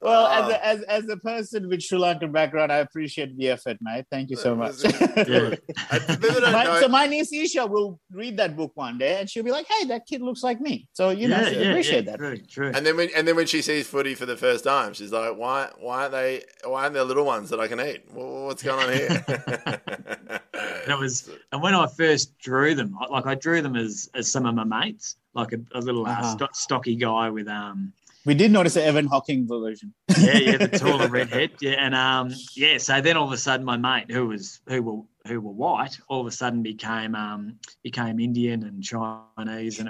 [0.01, 3.77] well, as a, as, as a person with Sri Lankan background, I appreciate the effort,
[3.81, 4.05] mate.
[4.11, 4.83] Thank you so uh, much.
[4.83, 5.55] Yeah.
[5.91, 9.29] I- people don't My- so my niece Isha will read that book one day, and
[9.29, 11.69] she'll be like, "Hey, that kid looks like me." So you know, yeah, I yeah,
[11.69, 12.17] appreciate yeah, that.
[12.17, 12.71] True, true.
[12.73, 15.35] And then when and then when she sees footy for the first time, she's like,
[15.35, 15.69] "Why?
[15.79, 16.43] Why aren't they?
[16.63, 18.03] Why aren't there little ones that I can eat?
[18.11, 20.41] What's going on here?"
[20.83, 24.31] And it was, and when I first drew them, like I drew them as as
[24.31, 26.23] some of my mates, like a, a little uh, Uh-huh.
[26.23, 27.93] sto- stocky guy with um,
[28.25, 29.93] We did notice the Evan Hawking version.
[30.19, 32.77] yeah, yeah, the taller redhead, yeah, and um, yeah.
[32.77, 35.97] So then all of a sudden, my mate, who was who were who were white,
[36.07, 39.89] all of a sudden became um became Indian and Chinese, and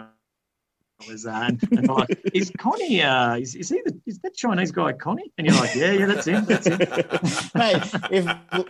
[1.08, 3.02] was uh, and, and they're like, is Connie?
[3.02, 5.32] Uh, is, is he the is that Chinese guy Connie?
[5.38, 6.78] And you're like, yeah, yeah, that's him, that's him.
[7.56, 8.26] Mate, if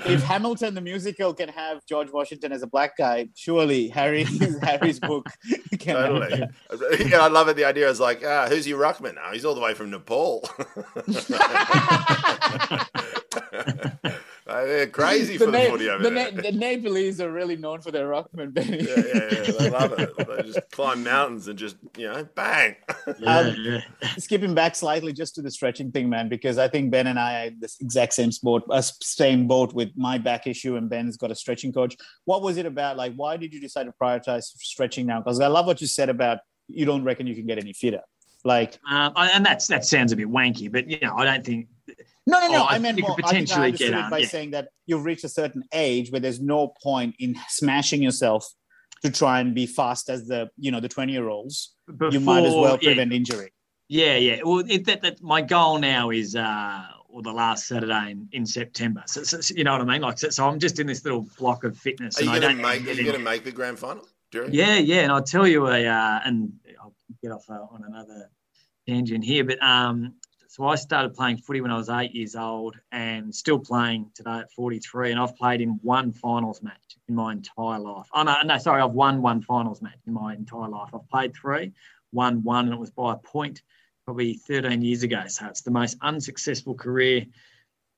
[0.06, 4.24] if Hamilton the musical can have George Washington as a black guy, surely Harry
[4.62, 5.30] Harry's book
[5.80, 5.96] can.
[5.96, 6.44] totally.
[7.10, 7.56] yeah, I love it.
[7.56, 9.16] The idea is like, ah, who's your ruckman?
[9.24, 10.48] Oh, he's all the way from Nepal.
[14.52, 16.32] Uh, They're crazy for the, the, footy over the, there.
[16.34, 18.86] Na- the Nepalese are really known for their ruckman, baby.
[18.86, 19.52] yeah, yeah, yeah.
[19.60, 20.18] They love it.
[20.18, 22.76] They just climb mountains and just, you know, bang.
[23.20, 23.82] Yeah, Um, yeah.
[24.18, 27.44] Skipping back slightly just to the stretching thing, man, because I think Ben and I
[27.44, 31.16] are in this exact same sport, uh, same boat with my back issue, and Ben's
[31.16, 31.96] got a stretching coach.
[32.26, 32.98] What was it about?
[32.98, 35.22] Like, why did you decide to prioritize stretching now?
[35.22, 38.02] Because I love what you said about you don't reckon you can get any fitter.
[38.44, 41.68] Like, Um, and that's that sounds a bit wanky, but you know, I don't think
[42.32, 42.64] no, no, no.
[42.64, 43.16] Oh, I meant you more.
[43.16, 44.28] could I think I potentially understood get it by yeah.
[44.28, 48.48] saying that you've reached a certain age where there's no point in smashing yourself
[49.04, 51.74] to try and be fast as the you know the twenty year olds.
[51.88, 53.52] before, You might as well yeah, prevent injury.
[53.90, 54.40] Yeah, yeah.
[54.46, 58.46] Well, it, that, that my goal now is, uh, or the last Saturday in, in
[58.46, 59.04] September.
[59.06, 60.02] So, so, so you know what I mean?
[60.02, 62.18] Like, so, so I'm just in this little block of fitness.
[62.18, 62.88] Are you and I going to make?
[62.88, 64.08] Are you going to make the grand final?
[64.32, 64.54] During?
[64.54, 65.02] Yeah, yeah.
[65.02, 68.30] And I'll tell you a, uh, and I'll get off uh, on another
[68.88, 70.14] tangent here, but um,
[70.52, 74.40] so I started playing footy when I was eight years old and still playing today
[74.40, 75.12] at 43.
[75.12, 78.08] And I've played in one finals match in my entire life.
[78.14, 78.82] Oh, no, no, sorry.
[78.82, 80.90] I've won one finals match in my entire life.
[80.94, 81.72] I've played three,
[82.12, 83.62] won one, and it was by a point
[84.04, 85.24] probably 13 years ago.
[85.28, 87.26] So it's the most unsuccessful career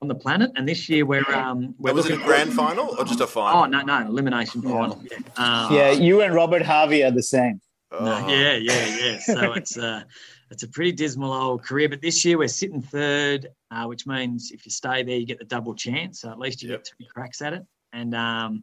[0.00, 0.52] on the planet.
[0.54, 3.26] And this year we're, um, we're was it a looking- grand final or just a
[3.26, 3.62] final?
[3.62, 5.02] Oh, no, no, elimination final.
[5.10, 5.18] Yeah.
[5.38, 7.60] Um, yeah, you and Robert Harvey are the same.
[7.90, 8.04] Oh.
[8.04, 9.18] no, yeah, yeah, yeah.
[9.18, 10.02] So it's uh,
[10.50, 11.88] it's a pretty dismal old career.
[11.88, 15.38] But this year we're sitting third, uh, which means if you stay there, you get
[15.38, 16.20] the double chance.
[16.20, 16.78] So at least you Yep.
[16.84, 17.64] get three cracks at it.
[17.92, 18.62] And um,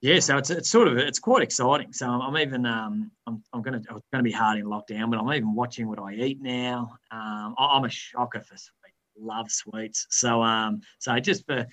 [0.00, 1.92] yeah, so it's it's sort of it's quite exciting.
[1.92, 5.18] So I'm, I'm even um, I'm, I'm gonna I'm gonna be hard in lockdown, but
[5.18, 6.96] I'm even watching what I eat now.
[7.10, 8.74] Um, I- I'm a shocker for sweets.
[9.20, 10.06] Love sweets.
[10.10, 11.66] So um, so just for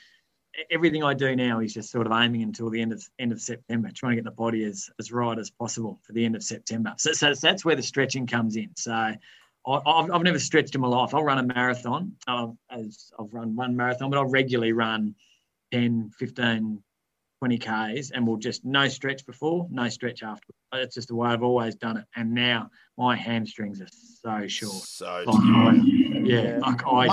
[0.70, 3.42] everything I do now is just sort of aiming until the end of end of
[3.42, 6.44] September, trying to get the body as as right as possible for the end of
[6.44, 6.94] September.
[6.98, 8.70] So, so that's where the stretching comes in.
[8.76, 9.18] So I,
[9.68, 11.14] I've, I've never stretched in my life.
[11.14, 12.14] I'll run a marathon.
[12.28, 15.16] Uh, as I've run one marathon, but I'll regularly run
[15.72, 16.82] 10, 15,
[17.40, 20.46] 20 Ks and we'll just no stretch before, no stretch after.
[20.72, 22.06] That's just the way I've always done it.
[22.16, 24.74] And now my hamstrings are so short.
[24.74, 25.74] So Like, I-
[26.24, 26.60] yeah, Yeah.
[26.60, 27.08] like I,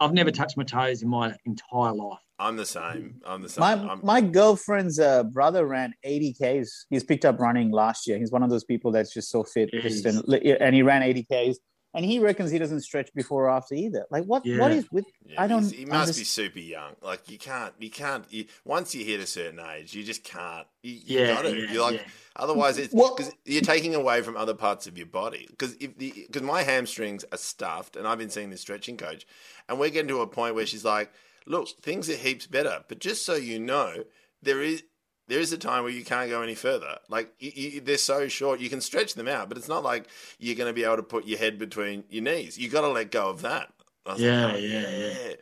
[0.00, 2.18] I've never touched my toes in my entire life.
[2.38, 3.20] I'm the same.
[3.26, 3.60] I'm the same.
[3.60, 6.86] My I'm, my girlfriend's uh, brother ran 80 Ks.
[6.88, 8.16] He's picked up running last year.
[8.18, 10.24] He's one of those people that's just so fit, just Jeez.
[10.24, 11.58] and, and he ran 80 Ks.
[11.98, 14.06] And he reckons he doesn't stretch before or after either.
[14.08, 14.44] Like what?
[14.44, 14.68] What Yeah.
[14.68, 15.04] is with?
[15.26, 16.94] Yeah, I don't he's- He must be super young.
[17.02, 18.24] Like you can't, you can't.
[18.32, 20.64] You, once you hit a certain age, you just can't.
[20.84, 21.56] You, you Yeah, got to.
[21.56, 22.06] yeah, You're like, yeah.
[22.36, 25.46] otherwise, it's Well- because you're taking away from other parts of your body.
[25.50, 29.26] Because if the because my hamstrings are stuffed, and I've been seeing this stretching coach,
[29.68, 31.10] and we're getting to a point where she's like,
[31.46, 34.04] "Look, things are heaps better, but just so you know,
[34.40, 34.84] there is."
[35.28, 36.98] There is a time where you can't go any further.
[37.08, 40.08] Like you, you, they're so short, you can stretch them out, but it's not like
[40.38, 42.58] you're going to be able to put your head between your knees.
[42.58, 43.68] You got to let go of that.
[44.16, 45.32] Yeah, like, oh, yeah, yeah.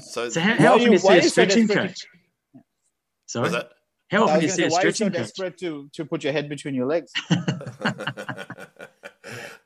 [0.00, 2.06] So, So how, how often do you see a are you so stretching desperate coach?
[2.52, 2.62] was
[3.26, 3.70] Sorry, that?
[4.10, 5.18] how often do you see gonna a say, why are you so stretching coach?
[5.18, 7.12] desperate to to put your head between your legs?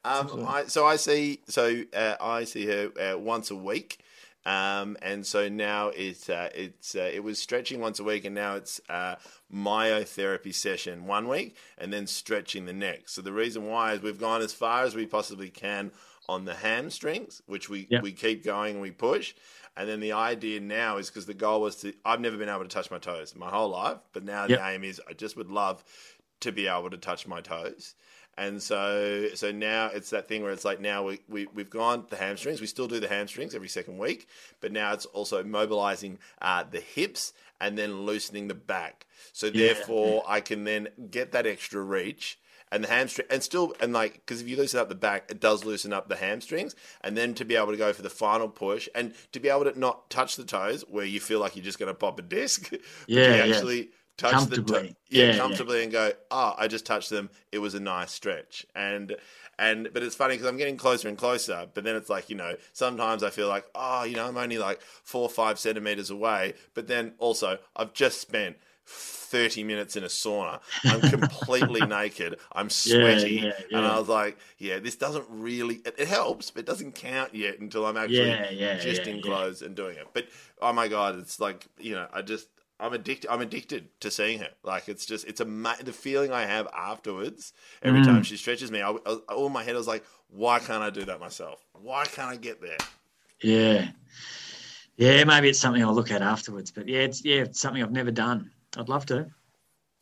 [0.04, 1.40] um, I, so I see.
[1.48, 4.00] So uh, I see her uh, once a week,
[4.46, 8.34] um, and so now it's uh, it's uh, it was stretching once a week, and
[8.34, 9.16] now it's uh,
[9.52, 13.14] myotherapy session one week, and then stretching the next.
[13.14, 15.92] So the reason why is we've gone as far as we possibly can
[16.28, 18.02] on the hamstrings, which we Yep.
[18.02, 19.34] we keep going and we push.
[19.76, 22.62] And then the idea now is because the goal was to, I've never been able
[22.62, 24.58] to touch my toes my whole life, but now Yep.
[24.60, 25.82] the aim is I just would love
[26.40, 27.94] to be able to touch my toes.
[28.36, 32.06] And so, so now it's that thing where it's like now we, we we've gone
[32.10, 32.60] the hamstrings.
[32.60, 34.28] We still do the hamstrings every second week,
[34.60, 39.06] but now it's also mobilizing uh, the hips and then loosening the back.
[39.32, 42.38] So therefore, I can then get that extra reach
[42.72, 45.40] and the hamstring and still and like because if you loosen up the back, it
[45.40, 48.48] does loosen up the hamstrings, and then to be able to go for the final
[48.48, 51.64] push and to be able to not touch the toes where you feel like you're
[51.64, 52.72] just going to pop a disc,
[53.06, 53.84] Yeah, actually yeah.
[54.16, 54.96] Touch Comfortably.
[55.08, 55.38] yeah, Yeah, yeah.
[55.38, 57.30] comfortably and go, oh, I just touched them.
[57.52, 58.66] It was a nice stretch.
[58.74, 59.16] And
[59.58, 61.66] and but it's funny because I'm getting closer and closer.
[61.72, 64.58] But then it's like you know, sometimes I feel like, oh, you know, I'm only
[64.58, 66.54] like four or five centimeters away.
[66.74, 68.56] But then also, I've just spent.
[68.86, 70.60] 30 minutes in a sauna.
[70.84, 72.36] I'm completely naked.
[72.52, 73.36] I'm sweaty.
[73.36, 73.92] yeah, And yeah.
[73.92, 77.58] I was like, yeah, this doesn't really, it, it helps, but it doesn't count yet
[77.60, 79.22] until I'm actually Yeah, yeah, just yeah, in yeah.
[79.22, 80.06] clothes and doing it.
[80.12, 80.26] But
[80.60, 82.48] oh my God, it's like, you know, I just,
[82.84, 83.30] I'm addicted.
[83.30, 84.50] I'm addicted to seeing her.
[84.62, 88.04] Like it's just, it's a the feeling I have afterwards every Mm.
[88.04, 88.82] time she stretches me.
[88.82, 91.64] I, I, all in my head I was like, why can't I do that myself?
[91.72, 92.76] Why can't I get there?
[93.42, 93.88] Yeah,
[94.96, 95.24] yeah.
[95.24, 96.70] Maybe it's something I'll look at afterwards.
[96.70, 98.50] But yeah, it's yeah, it's something I've never done.
[98.76, 99.26] I'd love to.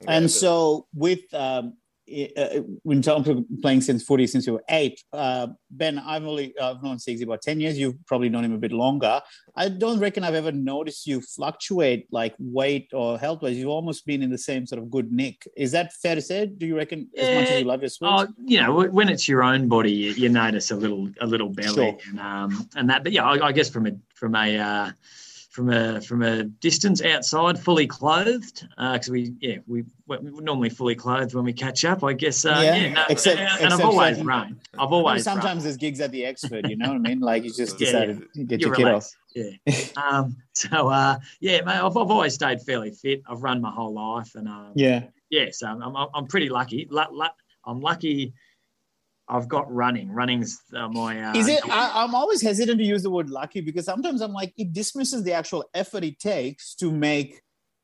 [0.08, 1.81] and but- so with um, i-
[2.36, 6.54] uh, in terms of playing since footy since you were eight, uh, Ben, I've only
[6.60, 7.78] I've known Sigsy about ten years.
[7.78, 9.20] You've probably known him a bit longer.
[9.56, 13.56] I don't reckon I've ever noticed you fluctuate like weight or health wise.
[13.56, 15.46] You've almost been in the same sort of good nick.
[15.56, 16.46] Is that fair to say?
[16.46, 18.12] Do you reckon as much as you love your sweets?
[18.12, 21.48] Oh, you know, when it's your own body, you, you notice a little a little
[21.48, 21.98] belly Sure.
[22.08, 23.04] and um and that.
[23.04, 24.90] But yeah, I, I guess from a from a uh,
[25.52, 30.94] from a from a distance outside, fully clothed, because we yeah we we're normally fully
[30.94, 32.02] clothed when we catch up.
[32.02, 34.60] I guess uh, Yeah, yeah, no, except- and, and except I've always certain- run.
[34.74, 35.34] I've I mean, always run.
[35.36, 36.66] sometimes there's gigs at the Expert.
[36.68, 37.20] You know what I mean?
[37.20, 39.10] Like you just Yeah, decided to get You're your kid off.
[39.34, 39.50] Yeah.
[39.96, 40.36] um.
[40.54, 41.18] So uh.
[41.40, 41.74] Yeah, mate.
[41.76, 43.22] I've, I've always stayed fairly fit.
[43.28, 45.04] I've run my whole life, and um, Yeah.
[45.30, 46.86] yeah, so I'm, I'm, I'm pretty lucky.
[46.90, 47.26] Lu- lu-
[47.66, 48.32] I'm lucky.
[49.28, 50.10] I've got running.
[50.10, 51.22] Running's uh, my.
[51.22, 51.66] Uh, Is it?
[51.68, 55.22] I, I'm always hesitant to use the word lucky because sometimes I'm like, it dismisses
[55.22, 57.40] the actual effort it takes to make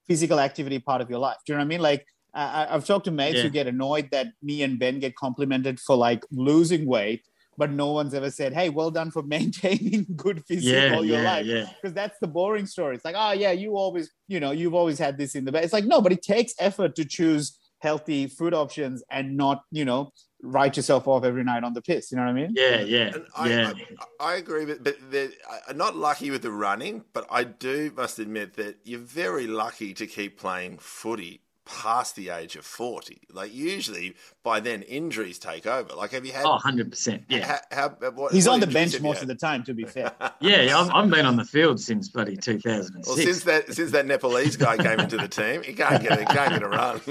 [0.06, 1.36] physical activity part of your life.
[1.46, 1.80] Do you know what I mean?
[1.80, 3.42] Like, I, I've talked to mates Yeah.
[3.44, 7.22] who get annoyed that me and Ben get complimented for like losing weight,
[7.56, 11.22] but no one's ever said, "Hey, well done for maintaining good physique yeah, all your
[11.22, 11.46] yeah, life."
[11.80, 12.96] Because that's the boring story.
[12.96, 15.64] It's like, oh yeah, you always, you know, you've always had this in the bag.
[15.64, 19.84] It's like, no, but it takes effort to choose healthy food options and not, you
[19.84, 20.12] know,
[20.42, 22.10] write yourself off every night on the piss.
[22.10, 22.52] You know what I mean?
[22.54, 23.72] yeah, yeah, And I, yeah.
[24.20, 25.30] I, I agree, but, but
[25.68, 29.94] I'm not lucky with the running, but I do must admit that you're very lucky
[29.94, 33.20] to keep playing footy past the age of 40.
[33.32, 35.94] Like usually by then injuries take over.
[35.94, 37.24] Like have you had Oh, 100%.
[37.28, 37.58] Yeah.
[37.70, 40.12] how, how, what, He's what on the bench most of the time, to be fair.
[40.40, 43.06] Yeah, yeah, I've, I've been on the field since bloody 2006.
[43.08, 46.24] Well, since that since that Nepalese guy came into the team, he can't get a,
[46.24, 47.00] can't get a run.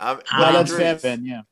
[0.00, 0.96] um, Well, what that's fair.
[0.96, 1.24] Ben.
[1.24, 1.42] Yeah.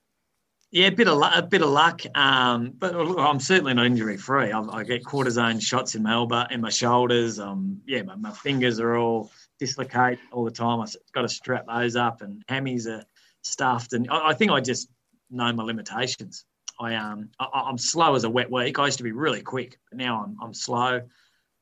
[0.73, 3.87] Yeah, a bit of luck, a bit of luck, um, but look, I'm certainly not
[3.87, 4.53] injury free.
[4.53, 7.41] I, I get cortisone shots in my elbow, in my shoulders.
[7.41, 10.81] Um, yeah, my, my fingers are all dislocate all the time.
[10.81, 13.05] I've got to strap those up, and hammies are
[13.43, 13.93] stuffed.
[13.93, 14.89] And I, I think I just
[15.31, 16.45] know my limitations.
[16.81, 18.79] I um, I, I'm slow as a wet week.
[18.79, 21.03] I used to be really quick, but now I'm I'm slow.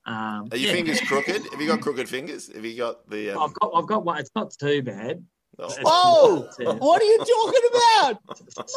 [0.06, 0.72] Um, Are your yeah.
[0.72, 1.42] fingers crooked?
[1.50, 2.52] Have you got crooked fingers?
[2.54, 3.32] Have you got the?
[3.32, 4.18] Um, I've got I've got one.
[4.18, 5.22] It's not too bad.
[5.58, 6.48] oh, It's Oh!
[6.60, 8.18] not What are you talking about?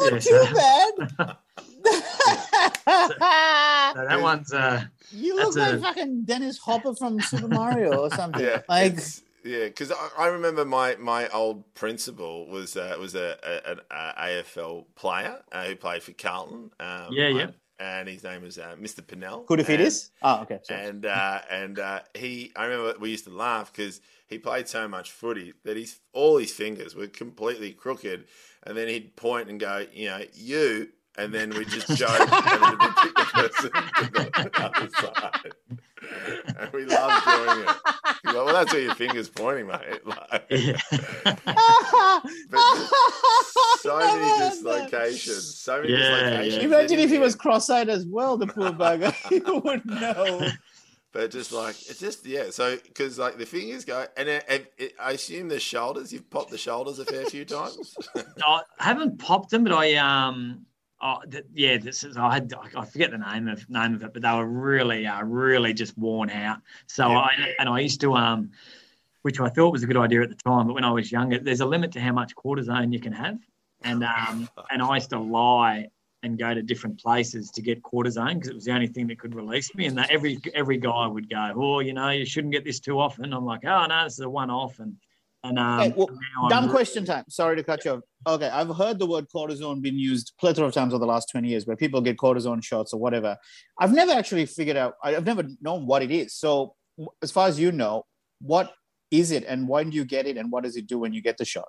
[0.00, 0.46] yeah, Not too
[1.18, 1.36] bad.
[3.12, 8.10] so that one's uh, you look like a- fucking Dennis Hopper from Super Mario or
[8.14, 8.42] something.
[8.44, 13.16] yeah, like it's- yeah, because I, I remember my, my old principal was uh, was
[13.16, 14.12] a, a an a
[14.44, 16.70] AFL player uh, who played for Carlton.
[16.78, 17.46] Um, Yeah, yeah.
[17.80, 19.00] And his name was uh, Mr.
[19.00, 19.44] Pinnell.
[19.48, 20.10] who if it And- is?
[20.22, 20.60] Oh, okay.
[20.62, 20.86] Sorry.
[20.86, 24.86] And uh, and uh, he, I remember we used to laugh because he played so
[24.86, 28.26] much footy that his all his fingers were completely crooked,
[28.62, 32.62] and then he'd point and go, you know, you, and then we just joke and
[32.62, 35.52] then we'd pick the person to the other side,
[36.58, 37.66] and we love doing it.
[38.24, 40.00] Like, well, that's where your fingers pointing, mate.
[40.06, 40.78] Like, yeah.
[43.80, 46.56] so many dislocations, so many Yeah, dislocations.
[46.56, 46.62] yeah.
[46.62, 49.14] Imagine if he was cross-eyed as well, the poor bugger.
[49.30, 50.48] you wouldn't know.
[51.12, 54.72] But just like it's just yeah, so because like the fingers go, and it, it,
[54.78, 56.10] it- I assume the shoulders.
[56.10, 57.94] You've popped the shoulders a fair few times.
[58.42, 60.64] I haven't popped them, but I um,
[61.02, 64.12] oh, th- yeah, this is I had I forget the name of name of it,
[64.12, 66.58] but they were really uh, really just worn out.
[66.86, 67.18] So Yeah.
[67.18, 68.50] I and I used to um,
[69.22, 71.38] which I thought was a good idea at the time, but when I was younger,
[71.38, 73.38] there's a limit to how much cortisone you can have,
[73.82, 75.88] and um, and I used to lie
[76.24, 79.18] and go to different places to get cortisone because it was the only thing that
[79.18, 79.86] could release me.
[79.86, 83.00] And that every every guy would go, oh, you know, you shouldn't get this too
[83.00, 83.32] often.
[83.32, 84.96] I'm like, oh no, this is a one off, and
[85.44, 87.24] and um, Okay, well, now I'm Dumb re- question time.
[87.28, 88.00] Sorry to cut you off.
[88.26, 91.48] Okay, I've heard the word cortisone being used plethora of times over the last 20
[91.48, 93.36] years where people get cortisone shots or whatever.
[93.80, 96.34] I've never actually figured out, I- I've never known what it is.
[96.34, 96.74] So,
[97.22, 98.04] as far as you know,
[98.40, 98.72] what
[99.10, 101.20] is it and when do you get it and what does it do when you
[101.20, 101.68] get the shot?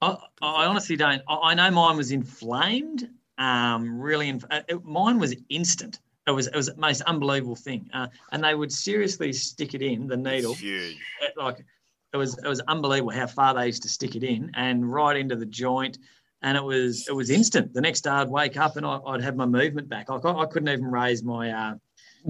[0.00, 1.22] I, I honestly don't.
[1.28, 3.08] I, I know mine was inflamed.
[3.38, 6.00] Um, really, inf- uh, it, mine was instant.
[6.26, 7.88] It was it was the most unbelievable thing.
[7.94, 10.52] Uh, and they would seriously stick it in the needle.
[10.52, 10.96] It's huge.
[11.22, 11.64] It, like
[12.12, 15.16] it was it was unbelievable how far they used to stick it in and right
[15.16, 15.98] into the joint.
[16.42, 17.74] And it was it was instant.
[17.74, 20.08] The next day I'd wake up and I, I'd have my movement back.
[20.08, 21.74] Like I, I couldn't even raise my uh,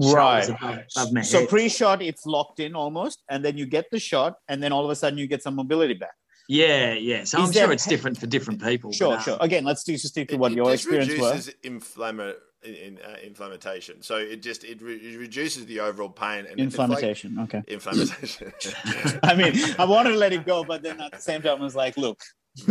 [0.01, 1.49] shoulders above, above my So head.
[1.49, 4.89] pre-shot, it's locked in almost, and then you get the shot, and then all of
[4.91, 6.15] a sudden you get some mobility back.
[6.47, 7.23] yeah, yeah.
[7.23, 8.91] So Is I'm sure it's different for different people.
[8.91, 9.33] Sure, but, sure.
[9.35, 11.47] um, Again, let's do, just stick to It- what it your just experience was.
[11.47, 14.01] reduces inflama- in, in, uh, inflammation.
[14.01, 17.39] So it just it, re- it reduces the overall pain and it's like- Inflammation.
[17.39, 17.63] Okay.
[17.67, 18.53] inflammation.
[19.23, 21.63] I mean, I wanted to let it go, but then at the same time, I
[21.63, 22.21] was like, look,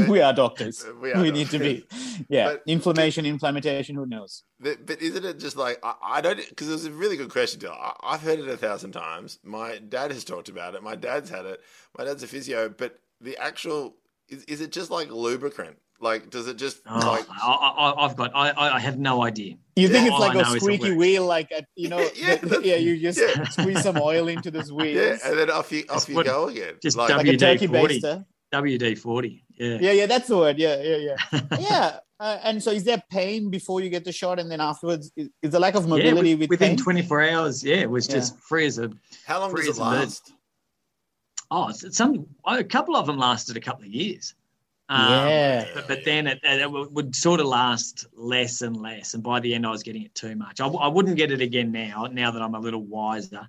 [0.08, 0.84] we are doctors.
[1.00, 1.84] We We, are need to be.
[2.28, 2.50] Yeah.
[2.50, 4.42] But- Inflammation, inflammation, who knows?
[4.60, 7.30] But, but isn't it just like I, I don't because it was a really good
[7.30, 7.60] question.
[7.70, 9.38] I, I've heard it a thousand times.
[9.42, 10.82] My dad has talked about it.
[10.82, 11.60] My dad's had it.
[11.96, 12.68] My dad's a physio.
[12.68, 13.96] But the actual
[14.28, 15.76] is, is it just like lubricant?
[16.00, 17.52] Like does it just Oh, like I,
[17.96, 18.30] I, I've got.
[18.34, 19.56] I, I have no idea.
[19.74, 20.12] You think Yeah.
[20.12, 22.60] it's like I a know is it squeaky wheel, like, a, you know, Yeah, the-
[22.64, 23.44] yeah, you just yeah.
[23.48, 25.16] squeeze some oil into those yeah?
[25.24, 26.74] And then off you off you what- go again.
[26.82, 28.00] just like, like a turkey WD-40.
[28.00, 28.24] baster.
[28.54, 29.44] WD forty.
[29.58, 29.78] Yeah.
[29.80, 30.56] Yeah, yeah, that's the word.
[30.58, 30.96] Yeah, yeah,
[31.32, 31.40] yeah.
[31.58, 31.98] yeah.
[32.20, 35.12] Uh, and so is there pain before you get the shot and then afterwards?
[35.16, 36.76] Is, is the lack of mobility wi- with within pain?
[36.76, 38.14] 24 hours, yeah, it was Yeah.
[38.16, 38.90] just free as a.
[39.26, 39.84] how long does it and burn.
[40.00, 40.32] last?
[41.50, 44.34] Oh, it's- some a couple of them lasted a couple of years.
[44.90, 45.66] Um, yeah.
[45.74, 49.38] But, but then it, it would- would sort of last less and less, and by
[49.40, 50.60] the end, I was getting it too much.
[50.60, 52.06] I wouldn't get it again now.
[52.10, 53.48] Now that I'm a little wiser,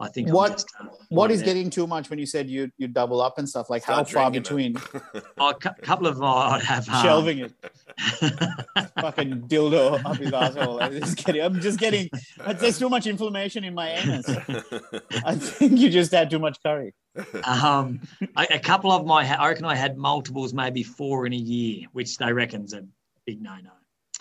[0.00, 0.28] I think.
[0.28, 1.46] I'm What- just, uh, What is yeah.
[1.46, 3.68] getting too much when you said you you double up and stuff?
[3.70, 5.02] Like how far between it.
[5.38, 7.52] Oh, a couple of I'd have um, shelving it?
[9.00, 10.80] Fucking dildo up his asshole.
[10.82, 11.42] I'm just kidding.
[11.42, 12.08] I'm just getting.
[12.60, 14.28] There's too much inflammation in my anus.
[15.24, 16.94] I think you just had too much curry.
[17.44, 18.00] um,
[18.36, 21.86] a, a couple of my, I reckon I had multiples, maybe four in a year,
[21.92, 22.84] which they reckon's a
[23.26, 23.70] big no-no.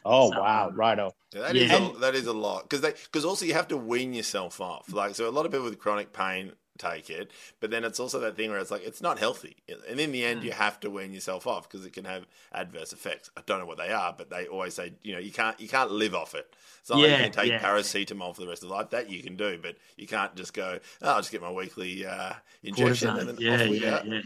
[0.07, 1.13] Oh So, wow, um, righto.
[1.33, 1.73] Yeah, that is Yeah.
[1.73, 4.93] a, that is a lot because they because also you have to wean yourself off.
[4.93, 7.31] Like so, a lot of people with chronic pain take it.
[7.59, 9.57] But then it's also that thing where it's like it's not healthy,
[9.89, 12.93] and in the end, you have to wean yourself off because it can have adverse
[12.93, 13.29] effects.
[13.37, 15.67] I don't know what they are, but they always say you know you can't you
[15.67, 16.55] can't live off it.
[16.79, 17.59] It's not like Yeah, you can take yeah.
[17.59, 18.89] paracetamol for the rest of life.
[18.91, 20.79] That you can do, but you can't just go.
[21.01, 22.33] Oh, I'll just get my weekly uh,
[22.63, 24.01] injection and then Yeah, off we yeah, go.
[24.05, 24.21] yeah.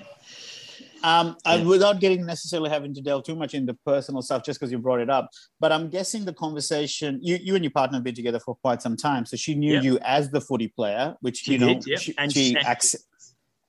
[1.03, 1.63] Um, Yeah.
[1.63, 4.99] without getting necessarily having to delve too much into personal stuff, just because you brought
[4.99, 5.29] it up,
[5.59, 8.81] but I'm guessing the conversation you, you and your partner have been together for quite
[8.81, 9.81] some time, so she knew Yeah.
[9.81, 11.97] you as the footy player, which She you know did, yeah.
[11.97, 12.97] she, And she she-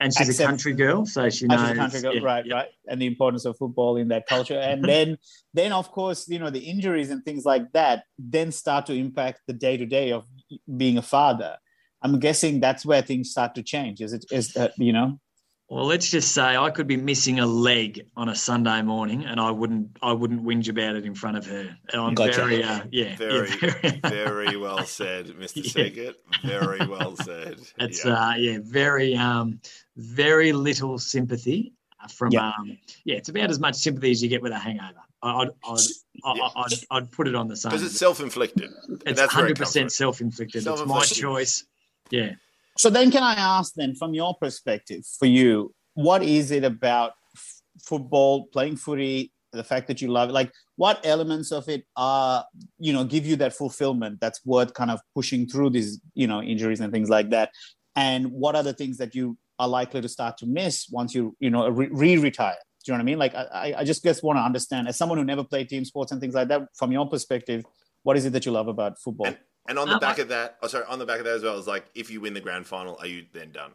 [0.01, 1.77] And she's a country girl, so she knows.
[1.77, 2.55] country girl, yeah, right, yeah.
[2.55, 5.17] right, and the importance of football in that culture, and then
[5.55, 9.43] then of course you know the injuries and things like that then start to impact
[9.47, 10.27] the day to day of
[10.77, 11.57] being a father.
[12.05, 14.01] I'm guessing that's where things start to change.
[14.01, 15.21] Is it is that you know?
[15.73, 19.41] Well, let's just say I could be missing a leg on a Sunday morning, and
[19.41, 21.75] I wouldn't I wouldn't whinge about it in front of her.
[21.91, 22.45] And I'm Gotcha.
[22.45, 25.65] very uh, yeah, Very, yeah, very, very well said, Mr.
[25.75, 25.85] Yeah.
[25.85, 26.15] Siegert.
[26.45, 27.57] Very well said.
[27.79, 28.13] It's Yeah.
[28.13, 29.61] uh, yeah, very um,
[29.97, 31.73] very little sympathy
[32.11, 32.49] from Yeah.
[32.59, 33.17] um, yeah.
[33.17, 35.01] It's about as much sympathy as you get with a hangover.
[35.23, 35.79] I- I'd I'd,
[36.27, 36.49] I'd, Yeah.
[36.55, 37.71] I'd, I'd put it on the same.
[37.71, 38.71] because it's self-inflicted.
[39.07, 40.67] It's that's hundred percent self-inflicted.
[40.67, 41.65] It's my choice.
[42.11, 42.33] Yeah.
[42.79, 47.13] So then, can I ask then, from your perspective, for you, what is it about
[47.37, 50.33] f- football, playing footy, the fact that you love it?
[50.33, 52.45] Like, what elements of it are,
[52.79, 56.43] you know, give you that fulfillment that's worth kind of pushing through these, you know,
[56.43, 57.51] injuries and things like that?
[57.95, 61.37] And what are the things that you are likely to start to miss once you,
[61.41, 62.57] you know, re- re-retire?
[62.85, 63.19] Do you know what I mean?
[63.19, 66.11] Like, I, I- just guess want to understand, as someone who never played team sports
[66.11, 67.65] and things like that, from your perspective,
[68.03, 69.35] what is it that you love about football?
[69.69, 71.35] And, and on the Um, back of that, oh sorry, on the back of that
[71.35, 73.71] as well is like if you win the grand final, are you then done?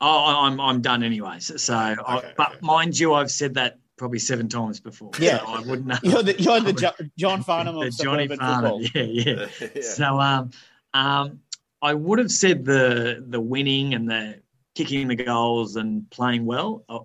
[0.00, 1.38] Oh, I- I'm I'm done anyway.
[1.40, 5.10] So, so I, Okay, but mind you, I've said that probably seven times before.
[5.18, 5.38] Yeah.
[5.38, 5.96] so I wouldn't know.
[6.02, 8.82] You're the, you're the jo- John Farnham the of Johnny Farnham.
[8.82, 8.82] football.
[8.94, 9.46] Yeah, yeah.
[9.74, 9.82] yeah.
[9.82, 10.50] So um,
[10.94, 11.40] um,
[11.82, 14.40] I would have said the the winning and the
[14.74, 17.00] kicking the goals and playing well a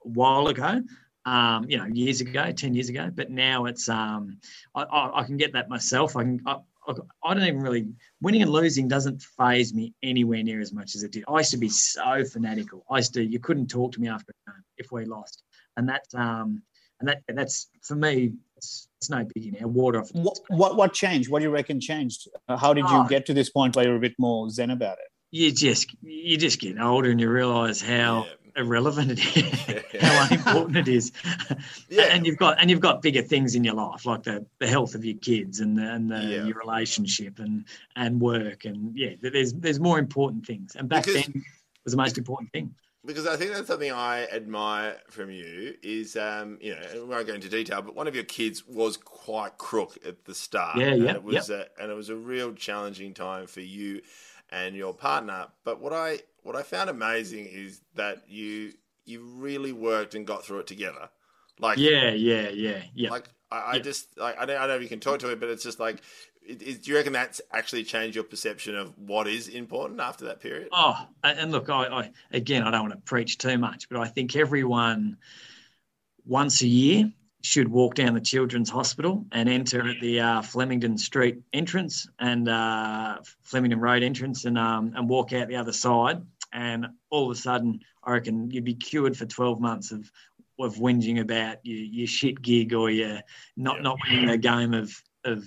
[0.00, 0.82] while ago.
[1.26, 3.10] Um, you know, years ago, ten years ago.
[3.14, 4.38] But now it's um,
[4.74, 6.16] I, I, I can get that myself.
[6.16, 6.40] I can.
[6.46, 6.56] I,
[6.86, 6.92] I,
[7.24, 7.86] I don't even really
[8.20, 11.24] winning and losing doesn't phase me anywhere near as much as it did.
[11.28, 12.84] I used to be so fanatical.
[12.90, 15.42] I used to you couldn't talk to me after a game if we lost,
[15.76, 16.62] and that um,
[17.00, 18.32] and that and that's for me.
[18.56, 19.66] It's, it's no biggie now.
[19.66, 20.10] Water off.
[20.12, 21.28] what what what changed?
[21.30, 22.28] What do you reckon changed?
[22.48, 23.06] Uh, how did you Oh.
[23.08, 25.08] get to this point where you're a bit more zen about it?
[25.30, 28.24] you just you just get older and you realize how
[28.56, 31.12] irrelevant it is, how unimportant it is.
[31.88, 32.04] Yeah.
[32.04, 34.94] And you've got and you've got bigger things in your life, like the, the health
[34.94, 36.44] of your kids and the, and the, Yeah.
[36.44, 37.64] your relationship and
[37.96, 40.76] and work and yeah, there's there's more important things.
[40.76, 41.44] And back Because- then
[41.84, 42.74] was the most important thing.
[43.04, 47.26] because I think that's something I admire from you is um, you know we won't
[47.26, 50.78] go into detail, but one of your kids was quite crook at the start.
[50.78, 54.00] Yeah, and yeah, it was a, and it was a real challenging time for you
[54.50, 55.48] and your partner.
[55.64, 58.72] But what I what I found amazing is that you
[59.04, 61.10] you really worked and got through it together.
[61.58, 63.10] Like Yeah, yeah, yeah, yeah.
[63.10, 63.82] like I, I Yeah.
[63.82, 65.64] just like I don't, I don't know if you can talk to it, but it's
[65.64, 66.00] just like.
[66.46, 70.26] It, it, do you reckon that's actually changed your perception of what is important after
[70.26, 70.68] that period?
[70.72, 74.08] Oh, and look, I, I again, I don't want to preach too much, but I
[74.08, 75.16] think everyone
[76.26, 80.96] once a year should walk down the children's hospital and enter at the uh, Flemington
[80.96, 86.22] Street entrance and uh, Flemington Road entrance and um, and walk out the other side,
[86.54, 90.10] and all of a sudden, I reckon you'd be cured for twelve months of
[90.60, 93.20] of whinging about your, your shit gig or your
[93.56, 93.82] not Yeah.
[93.82, 94.94] not winning a game of
[95.24, 95.44] of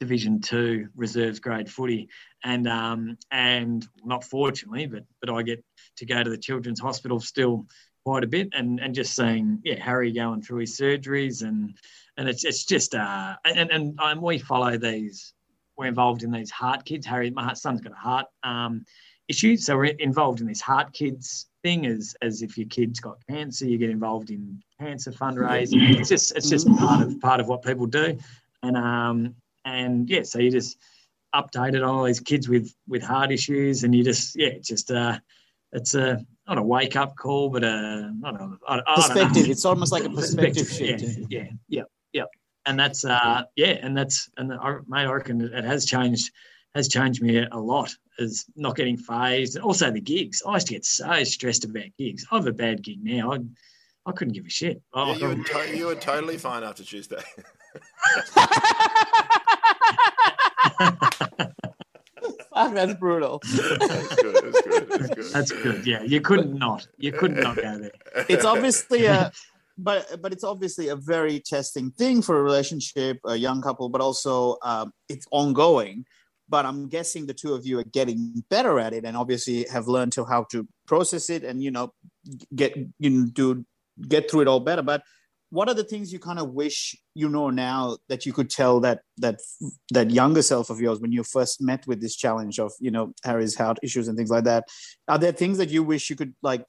[0.00, 2.08] Division Two reserves grade footy
[2.44, 5.64] and um, and not fortunately, but but I get
[5.96, 7.66] to go to the children's hospital still
[8.04, 11.76] quite a bit, and and just seeing yeah Harry going through his surgeries, and
[12.16, 15.34] and it's it's just uh and and, and we follow these.
[15.76, 17.06] We're involved in these heart kids.
[17.06, 18.84] Harry, my son's got a heart um,
[19.28, 21.86] issue, so we're involved in this heart kids thing.
[21.86, 25.98] As as if your kid's got cancer, you get involved in cancer fundraising.
[25.98, 28.18] It's just it's just part of part of what people do,
[28.62, 30.78] and um and yeah, so you just
[31.34, 34.90] updated on all these kids with with heart issues, and you just yeah, it's just
[34.90, 35.18] uh,
[35.72, 38.94] it's a not a wake up call, but a not a I, I.
[38.96, 39.48] Perspective.
[39.48, 41.18] It's almost like a perspective Yeah, shift.
[41.28, 42.24] yeah, yeah, yeah.
[42.64, 46.32] And that's uh, yeah, and that's and I, mate, I reckon it has changed
[46.74, 47.94] has changed me a lot.
[48.18, 50.42] Is not getting phased, and also the gigs.
[50.44, 52.26] I used to get so stressed about gigs.
[52.32, 53.32] I have a bad gig now.
[53.32, 53.38] I,
[54.06, 54.82] I couldn't give a shit.
[54.92, 57.22] Oh, Yeah, you, were to- you were totally fine after Tuesday.
[62.54, 63.40] Fuck, that's brutal.
[63.44, 64.34] that's good.
[64.34, 64.88] That's good.
[64.88, 65.32] That's good.
[65.32, 65.86] that's good.
[65.86, 66.86] Yeah, you couldn't not.
[66.96, 67.92] You couldn't not go there.
[68.28, 69.30] It's obviously a,
[69.76, 74.00] but but it's obviously a very testing thing for a relationship, a young couple, but
[74.00, 76.04] also um, it's ongoing.
[76.48, 79.88] But I'm guessing the two of you are getting better at it, and obviously have
[79.88, 81.92] learned to how to process it, and you know,
[82.54, 83.64] get you know, do
[84.08, 84.82] get through it all better.
[84.82, 85.02] But
[85.50, 88.80] what are the things you kind of wish you know now that you could tell
[88.80, 89.40] that that
[89.90, 93.12] that younger self of yours when you first met with this challenge of you know
[93.24, 94.64] Harry's health issues and things like that?
[95.08, 96.64] Are there things that you wish you could like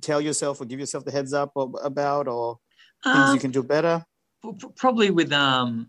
[0.00, 2.58] tell yourself or give yourself the heads up or, about, or
[3.02, 4.04] things Um, you can do better?
[4.76, 5.88] Probably with um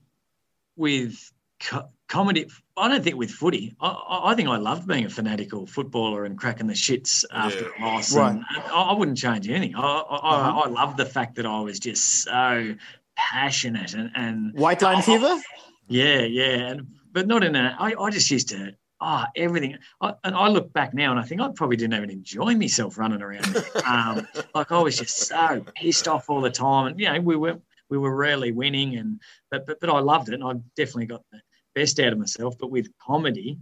[0.75, 1.31] with
[1.65, 2.47] co- comedy
[2.77, 6.37] i don't think with footy I- I, think i loved being a fanatical footballer and
[6.37, 7.71] cracking the shits after Yeah.
[7.77, 8.31] a loss Right.
[8.31, 10.59] and I, I wouldn't change anything i I, Uh-huh.
[10.59, 12.75] I, I love the fact that i was just so
[13.15, 15.39] passionate and and White line fever?
[15.87, 19.77] yeah yeah and, but not in a I, I just used to Oh, everything.
[19.99, 22.97] I, and I look back now and I think I probably didn't even enjoy myself
[22.97, 23.61] running around.
[23.85, 27.35] Um, like I was just so pissed off all the time, and you know we
[27.35, 27.59] were
[27.89, 29.19] we were rarely winning, and
[29.51, 31.41] but but, but I loved it, and I definitely got the
[31.75, 32.55] best out of myself.
[32.59, 33.57] But with comedy,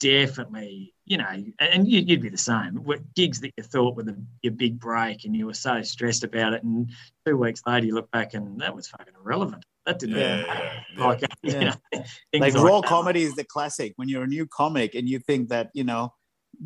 [0.00, 2.74] definitely, you know, and you, you'd be the same.
[2.84, 6.24] What gigs that you thought were the, your big break, and you were so stressed
[6.24, 6.90] about it, and
[7.24, 9.64] two weeks later you look back and that was fucking irrelevant.
[9.86, 10.64] That didn't Yeah, even matter.
[10.64, 11.06] yeah, yeah.
[11.06, 11.72] Like, you know,
[12.32, 12.88] things like raw that.
[12.88, 16.12] comedy is the classic when you're a new comic and you think that you know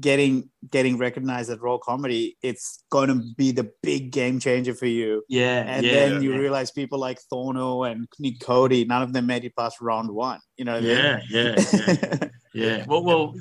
[0.01, 4.87] getting getting recognized at raw comedy it's going to be the big game changer for
[4.87, 6.39] you Yeah, and yeah, then you yeah.
[6.39, 10.41] realize people like Thorno and Nick Cody none of them made it past round one
[10.57, 12.19] you know what Yeah, yeah, I yeah.
[12.21, 12.31] mean?
[12.57, 12.87] Yeah.
[12.89, 13.35] Well, well,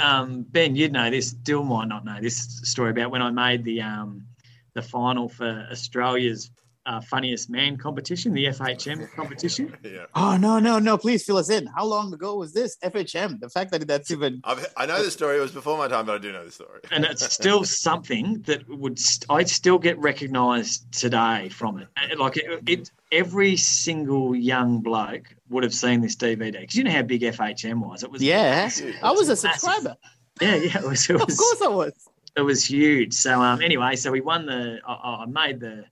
[0.00, 1.30] um, Ben, you'd know this.
[1.32, 4.26] Dill might not know this story about when I made the um,
[4.72, 6.50] the final for Australia's
[6.86, 9.76] uh, funniest man competition, the FHM competition.
[9.82, 10.06] Yeah.
[10.14, 13.48] oh no no no please fill us in how long ago was this FHM the
[13.48, 15.36] fact that that's even I've, I know the story.
[15.38, 16.80] It was before my time, but I do know the story.
[16.90, 21.88] And it's still something that would st- I still get recognised today from it.
[21.96, 26.84] Uh, Like it, it, every single young bloke would have seen this DVD because you
[26.84, 28.02] know how big FHM was.
[28.02, 28.94] It was yeah massive.
[29.02, 29.50] I was a Massive.
[29.52, 29.96] subscriber
[30.40, 30.78] Yeah, yeah.
[30.78, 31.92] It was, it of course I was
[32.34, 33.12] it was huge.
[33.12, 34.78] So um, anyway, so we won the.
[34.86, 35.84] I, I made the.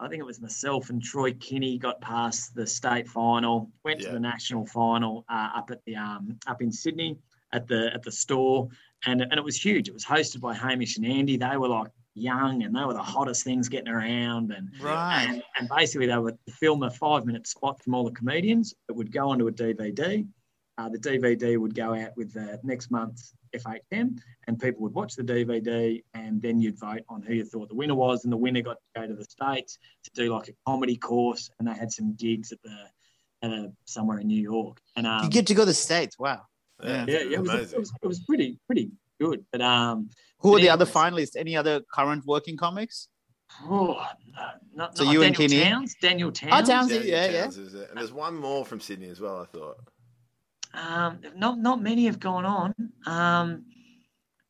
[0.00, 4.08] I think it was myself and Troy Kinne got past the state final, went Yeah.
[4.08, 7.16] to the national final uh, up at the um, up in Sydney
[7.52, 8.68] at the at the store,
[9.06, 9.88] and and it was huge.
[9.88, 11.36] It was hosted by Hamish and Andy.
[11.36, 15.42] They were like young and they were the hottest things getting around and right and,
[15.58, 19.10] and basically they would film a five minute spot from all the comedians that would
[19.12, 20.24] go onto a DVD.
[20.76, 24.18] Uh, the DVD would go out with the next month's FHM,
[24.48, 27.74] and people would watch the DVD, and then you'd vote on who you thought the
[27.76, 30.52] winner was, and the winner got to go to the states to do like a
[30.66, 32.76] comedy course, and they had some gigs at the
[33.42, 36.18] at a, somewhere in New York, and um, you get to go to the states
[36.18, 36.40] wow
[36.82, 40.08] Yeah, yeah, yeah, it was, it was it was pretty pretty good, but um,
[40.40, 40.72] who are the Yeah.
[40.72, 43.08] other finalists any other current working comics
[43.62, 44.04] oh,
[44.34, 44.42] no,
[44.74, 45.70] not, So not you and Daniel Kinney?
[45.70, 46.88] Townes, Daniel Townes, Oh, Townes.
[46.88, 47.42] Daniel yeah, yeah.
[47.42, 47.86] Townes is there.
[47.90, 49.40] And there's one more from Sydney as well.
[49.42, 49.76] I thought.
[50.74, 52.74] Um, not not many have gone on.
[53.06, 53.64] Um,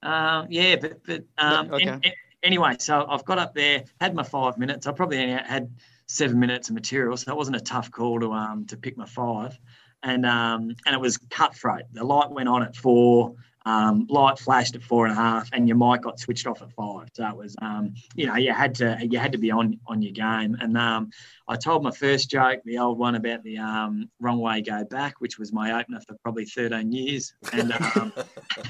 [0.02, 1.84] um, yeah, but but um, Okay.
[1.88, 2.12] an- an-
[2.42, 4.86] anyway, so I've got up there, had my five minutes.
[4.86, 5.70] I probably only had
[6.06, 9.06] seven minutes of material, so it wasn't a tough call to um to pick my
[9.06, 9.58] five,
[10.02, 11.82] and um and it was cutthroat.
[11.92, 13.34] The light went on at four.
[13.66, 16.70] Um, light flashed at four and a half, and your mic got switched off at
[16.72, 17.08] five.
[17.14, 20.02] So it was, um, you know, you had to you had to be on on
[20.02, 20.54] your game.
[20.60, 21.10] And um,
[21.48, 25.14] I told my first joke, the old one about the um, wrong way go back,
[25.20, 27.32] which was my opener for probably 13 years.
[27.54, 28.12] And, um,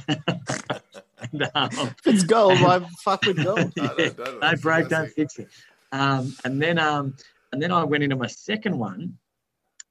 [1.33, 4.89] and um, if it's gold why fuck with gold I don't- yeah, don't- no break,
[4.89, 5.49] don't fix it.
[5.91, 7.17] Um, and then um,
[7.53, 9.19] and then I went into my second one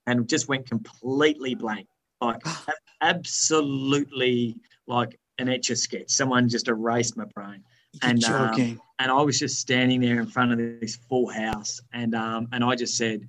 [0.07, 1.87] and just went completely blank,
[2.21, 2.41] like
[3.01, 6.09] absolutely like an etch a sketch.
[6.09, 7.63] Someone just erased my brain.
[8.01, 11.81] You're And, um, and I was just standing there in front of this full house,
[11.93, 13.27] and um, and I just said,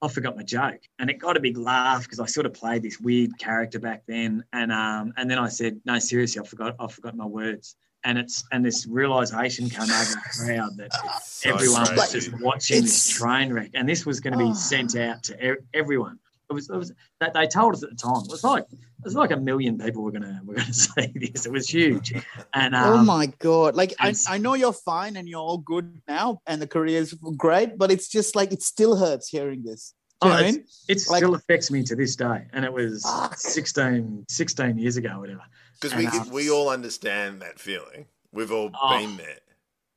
[0.00, 2.82] I forgot my joke, and it got a big laugh because I sort of played
[2.82, 6.74] this weird character back then, and um, and then I said, no, seriously, I forgot,
[6.80, 10.90] I forgot my words, and it's and this realization came over the crowd that
[11.22, 14.54] So everyone was just watching this train wreck, and this was going to be Oh.
[14.54, 16.18] sent out to e- everyone.
[16.50, 18.22] It was, it was that they told us at the time.
[18.24, 21.44] It was like it was like a million people were gonna were gonna see this.
[21.46, 22.14] It was huge,
[22.54, 26.00] and um, oh my god like I, I know you're fine and you're all good
[26.08, 29.94] now and the career is great but it's just like it still hurts hearing this
[30.22, 30.64] Do you Oh, know what I mean?
[30.88, 33.36] It Like- still affects me to this day, and it was Fuck.
[33.36, 35.42] 16, 16 years ago, whatever.
[35.80, 38.06] Because we um, we all understand that feeling.
[38.32, 38.98] We've all Oh.
[38.98, 39.38] been there.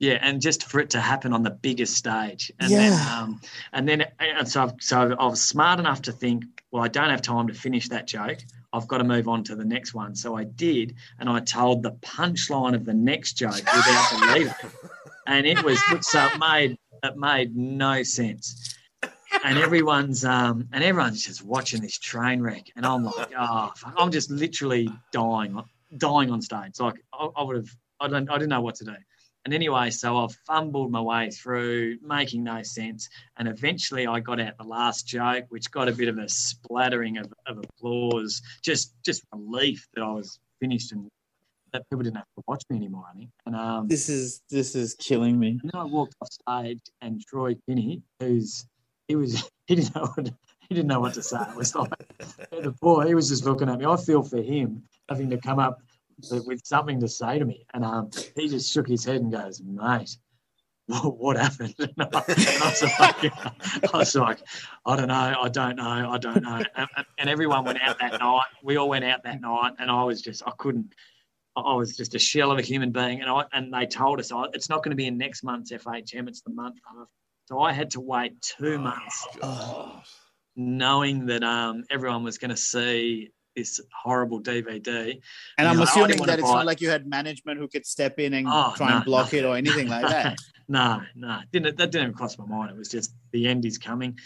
[0.01, 3.39] Yeah, and just for it to happen on the biggest stage, and then um,
[3.71, 7.11] and then and so I've, so I was smart enough to think, well, I don't
[7.11, 8.39] have time to finish that joke.
[8.73, 10.15] I've got to move on to the next one.
[10.15, 14.55] So I did, and I told the punchline of the next joke without the leader,
[15.27, 18.75] and it was so it made it made no sense.
[19.43, 23.93] and everyone's um and everyone's just watching this train wreck, and I'm like, oh, fuck,
[23.97, 25.61] I'm just literally dying,
[25.99, 26.79] dying on stage.
[26.79, 28.95] Like I, I would have, I don't, I didn't know what to do.
[29.45, 33.09] And anyway, so I've fumbled my way through, making no sense.
[33.37, 37.17] And eventually I got out the last joke, which got a bit of a splattering
[37.17, 41.09] of, of applause, just just relief that I was finished and
[41.73, 43.29] that people didn't have to watch me anymore, I think.
[43.45, 45.59] And um, This is this is killing me.
[45.61, 48.65] and then I walked off stage, and Troy Kinne, who's
[49.07, 50.31] he was he didn't know what
[50.69, 51.41] he didn't know what to say.
[51.49, 51.89] It was like
[52.51, 53.85] the poor he was just looking at me.
[53.85, 55.81] I feel for him having to come up
[56.29, 59.61] with something to say to me, and um, he just shook his head and goes,
[59.63, 60.17] "Mate."
[60.87, 61.75] What what happened?
[61.79, 64.39] And I, and I was like, I was like,
[64.85, 66.61] I don't know, I don't know, I don't know.
[66.75, 68.45] And, and everyone went out that night.
[68.63, 70.93] We all went out that night, and I was just, I couldn't,
[71.55, 74.31] I- was just a shell of a human being, and I and they told us
[74.33, 77.05] oh, it's not going to be in next month's FHM; it's the month after.
[77.45, 80.01] So I had to wait two months, God.
[80.55, 85.19] knowing that um, everyone was going to see this horrible DVD.
[85.57, 86.65] And I'm assuming didn't wanna that it's buy not it.
[86.67, 89.39] like you had management who could step in and Oh, try no, and block no.
[89.39, 90.37] it or anything like that.
[90.67, 92.71] No, no, didn't that didn't even cross my mind.
[92.71, 94.17] It was just the end is coming,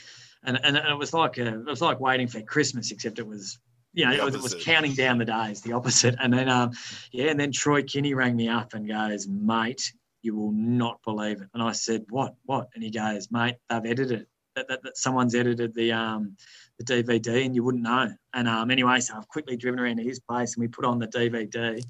[0.44, 3.26] and and, and it was like a, it was like waiting for Christmas, except it
[3.26, 3.58] was.
[3.94, 6.16] You know, it was, it was counting down the days, the opposite.
[6.22, 6.72] And then, um,
[7.14, 11.42] yeah, and then Troy Kinne rang me up and goes, "Mate, you will not believe
[11.42, 12.36] it." And I said, "What?
[12.44, 14.28] What?" And he goes, "Mate, they've edited it.
[14.56, 16.36] That, that, that someone's edited the um
[16.78, 20.04] the DVD, and you wouldn't know." And um, anyway, so I've quickly driven around to
[20.04, 21.84] his place, and we put on the DVD,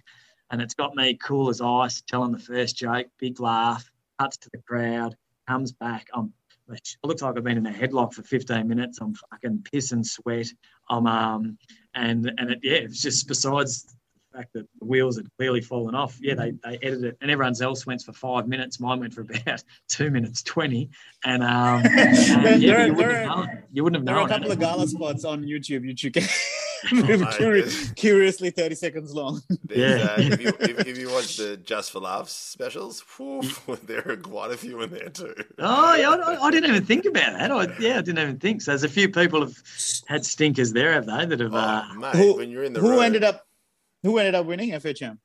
[0.51, 4.49] and it's got me cool as ice, telling the first joke, big laugh, cuts to
[4.51, 5.15] the crowd,
[5.47, 6.07] comes back.
[6.13, 6.33] I'm
[6.67, 8.97] it looks like I've been in a headlock for 15 minutes.
[8.99, 10.47] I'm fucking piss and sweat.
[10.89, 11.57] I'm um
[11.93, 13.95] and and it, yeah, it's just besides
[14.35, 16.17] fact that the wheels had clearly fallen off.
[16.21, 18.79] Yeah, they they edited it, and everyone's else went for five minutes.
[18.79, 20.89] Mine went for about two minutes twenty,
[21.23, 23.63] and um There- and, yeah, there- you wouldn't there- have known.
[23.73, 25.83] You wouldn't have There are a couple of gala spots on YouTube.
[25.85, 26.15] You should
[26.93, 27.31] Oh, get my
[27.95, 29.41] curiously 30 seconds long.
[29.69, 29.87] Yeah.
[30.11, 33.41] uh, if, you, if, if you watch the Just for Laughs specials, whew,
[33.85, 35.33] there are quite a few in there too.
[35.57, 37.49] Oh, yeah, I, I didn't even think about that.
[37.49, 38.61] I, yeah, I didn't even think.
[38.61, 39.57] So there's a few people have
[40.07, 41.25] had stinkers there, have they?
[41.25, 41.55] That have.
[41.55, 43.47] Uh, Oh, mate, Who- when you're in the who road, ended up
[44.05, 45.17] who ended up winning FHM?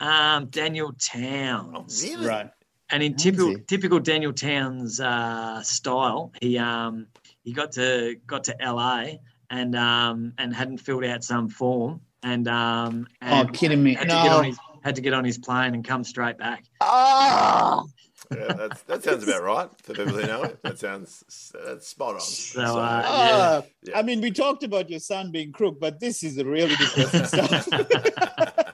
[0.00, 2.02] um, Daniel Oh, Townes.
[2.02, 2.26] really?
[2.26, 2.50] Right.
[2.90, 7.06] And in typical typical Daniel Townes uh, style, he um
[7.44, 9.16] he got to got to LA
[9.50, 13.92] and um and hadn't filled out some form and um Oh, kidding me.
[13.94, 16.64] had to get on his had to get on his plane and come straight back.
[16.80, 17.82] Ah!
[18.30, 20.62] Yeah, that's, that sounds about right for people who know it.
[20.62, 22.20] That sounds that's spot on.
[22.20, 23.98] So, uh, Ah, Yeah.
[23.98, 27.68] I mean, we talked about your son being crook, but this is really depressing stuff.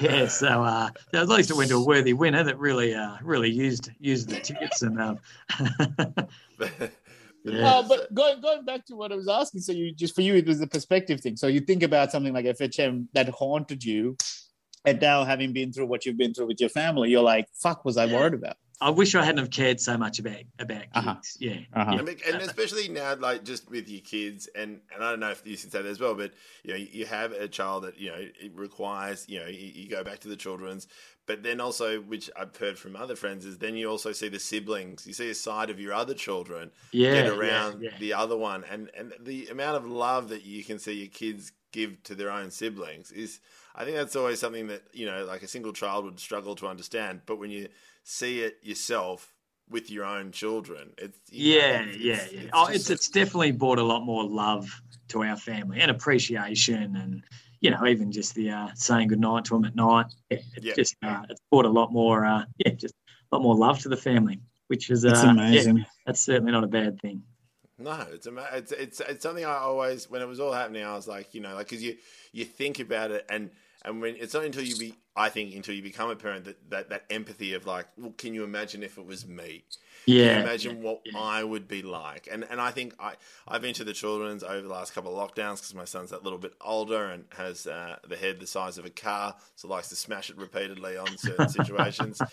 [0.00, 3.50] Yeah, so uh, at least it went to a worthy winner that really uh, really
[3.50, 5.18] used used the tickets and um,
[7.44, 7.66] Yeah.
[7.66, 10.34] Uh, but going going back to what I was asking, so you just for you
[10.36, 11.36] it was the perspective thing.
[11.36, 14.16] So you think about something like FHM that haunted you,
[14.84, 17.84] and now having been through what you've been through with your family, you're like, "Fuck,
[17.84, 20.88] was I worried about?" I wish I hadn't have cared so much about about kids.
[20.96, 21.14] Uh-huh.
[21.38, 21.92] Yeah, Uh-huh.
[21.92, 21.98] yeah.
[22.00, 25.46] And, and especially now, like just with your kids, and, and I don't know if
[25.46, 26.32] you should say that as well, but
[26.64, 29.88] you know, you have a child that you know it requires, you know, you, you
[29.88, 30.88] go back to the children's,
[31.26, 34.40] but then also, which I've heard from other friends, is then you also see the
[34.40, 37.90] siblings, you see a side of your other children yeah, get yeah, around yeah.
[38.00, 41.52] the other one, and and the amount of love that you can see your kids
[41.70, 43.38] give to their own siblings is,
[43.74, 46.66] I think that's always something that you know, like a single child would struggle to
[46.66, 47.68] understand, but when you
[48.04, 49.32] see it yourself
[49.70, 52.40] with your own children, it's you know, Yeah, it's- yeah, it's- yeah.
[52.40, 54.68] it's oh, it's it's definitely brought a lot more love
[55.08, 57.22] to our family and appreciation, and
[57.60, 60.06] you know, even just the uh, saying goodnight to them at night.
[60.30, 60.74] Yeah, it's Yeah.
[60.74, 62.94] just uh, it's brought a lot more, uh, yeah, just
[63.30, 65.86] a lot more love to the family, which is uh, It's yeah, amazing.
[66.04, 67.22] that's certainly not a bad thing.
[67.82, 71.08] No, it's it's it's it's something I always when it was all happening, I was
[71.08, 71.96] like, you know, like because you
[72.32, 73.50] you think about it and
[73.84, 76.70] and when it's not until you be I think until you become a parent that
[76.70, 79.64] that, that empathy of like, well, can you imagine if it was me?
[80.16, 81.12] Can you Yeah, imagine what yeah.
[81.14, 82.28] I would be like?
[82.30, 83.14] And and I think I
[83.48, 86.22] I've been to the children's over the last couple of lockdowns because my son's that
[86.22, 89.88] little bit older and has uh, the head the size of a car, so likes
[89.88, 92.24] to smash it repeatedly on certain situations.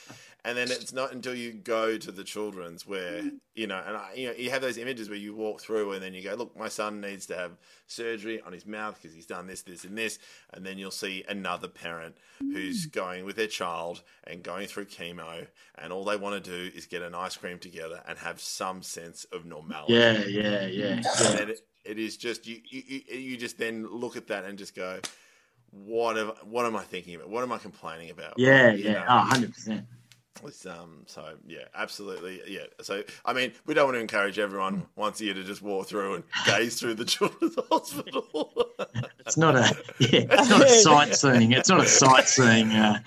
[0.45, 3.23] And then it's not until you go to the children's where
[3.55, 6.01] you know, and I, you know, you have those images where you walk through and
[6.01, 9.25] then you go, look, my son needs to have surgery on his mouth because he's
[9.25, 10.17] done this, this, and this,
[10.53, 12.15] and then you'll see another parent
[12.51, 12.91] who's mm.
[12.91, 16.85] going with their child and going through chemo, and all they want to do is
[16.87, 19.93] get an ice cream together and have some sense of normality.
[19.93, 21.37] yeah, yeah, yeah, And yeah.
[21.37, 22.83] then it, it is just you, you.
[22.87, 25.01] you- You just then look at that and just go,
[25.71, 27.29] "What am What am I thinking about?
[27.29, 29.85] What am I complaining about?" Yeah, You yeah, know, oh, 100 percent.
[30.45, 32.61] It's, um, so yeah, absolutely, yeah.
[32.81, 35.87] So I mean, we don't want to encourage everyone once a year to just walk
[35.87, 38.55] through and gaze through the children's hospital.
[39.25, 41.51] It's not a yeah, it's not a sightseeing.
[41.51, 42.99] It's not a sightseeing uh,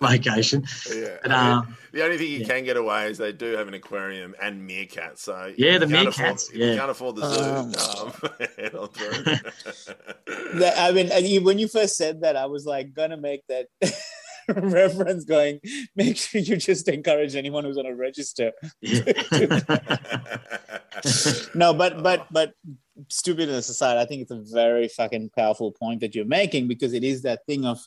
[0.00, 0.64] location.
[0.92, 2.46] yeah, But, I mean, um, the only thing you yeah.
[2.46, 5.18] can get away is they do have an aquarium and meerkats.
[5.18, 6.76] So Yeah, the meerkats, Afford, If you yeah.
[6.76, 10.58] can't afford the zoo, um, head on through.
[10.58, 13.66] That- I mean, when you first said that, I was like, gonna make that
[14.56, 15.24] reference.
[15.24, 15.60] Going,
[15.96, 18.52] make sure you just encourage anyone who's on a register.
[21.54, 22.52] No, but but but
[23.08, 27.04] stupidness aside, I think it's a very fucking powerful point that you're making because it
[27.04, 27.80] is that thing of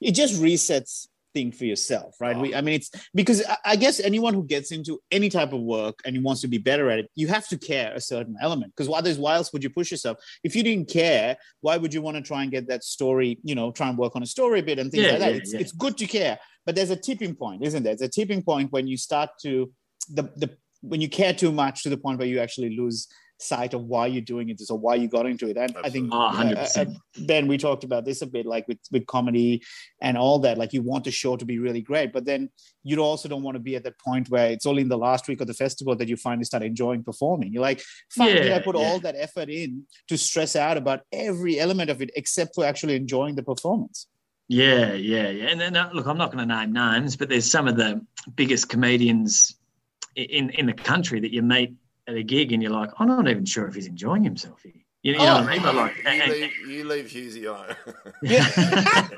[0.00, 2.36] it just resets thing for yourself, right?
[2.36, 5.60] We, I mean, it's because I, I guess anyone who gets into any type of
[5.60, 8.36] work and he wants to be better at it, you have to care a certain
[8.40, 8.72] element.
[8.76, 10.18] Because otherwise, why else would you push yourself?
[10.44, 13.38] If you didn't care, why would you want to try and get that story?
[13.42, 15.32] You know, try and work on a story bit and things Yeah, like that.
[15.32, 15.60] yeah, it's yeah.
[15.60, 17.94] it's good to care, but there's a tipping point, isn't there?
[17.96, 19.70] There's a tipping point when you start to
[20.12, 23.06] the the when you care too much to the point where you actually lose
[23.42, 25.56] sight of why you're doing it or why you got into it.
[25.56, 26.56] And I think Absolutely.
[26.56, 26.86] Oh, uh, 100%.
[26.86, 29.62] uh, Ben, we talked about this a bit, like with with comedy
[30.00, 30.58] and all that.
[30.58, 32.50] Like you want the show to be really great, but then
[32.82, 35.28] you also don't want to be at that point where it's only in the last
[35.28, 37.52] week of the festival that you finally start enjoying performing.
[37.52, 38.82] You're like, fuck, did I put yeah.
[38.82, 42.96] all that effort in to stress out about every element of it except for actually
[42.96, 44.06] enjoying the performance?
[44.48, 45.46] Yeah, yeah, yeah.
[45.46, 48.04] And then uh, look, I'm not going to name names, but there's some of the
[48.34, 49.54] biggest comedians
[50.16, 51.74] in in the country that you meet
[52.10, 54.72] at a gig, and you're like, I'm not even sure if he's enjoying himself here.
[55.02, 55.62] You, you know Oh, what I mean?
[55.62, 57.74] But like, oh, you, and- and- leave, you leave Hughesy alone.
[58.22, 59.08] Yeah.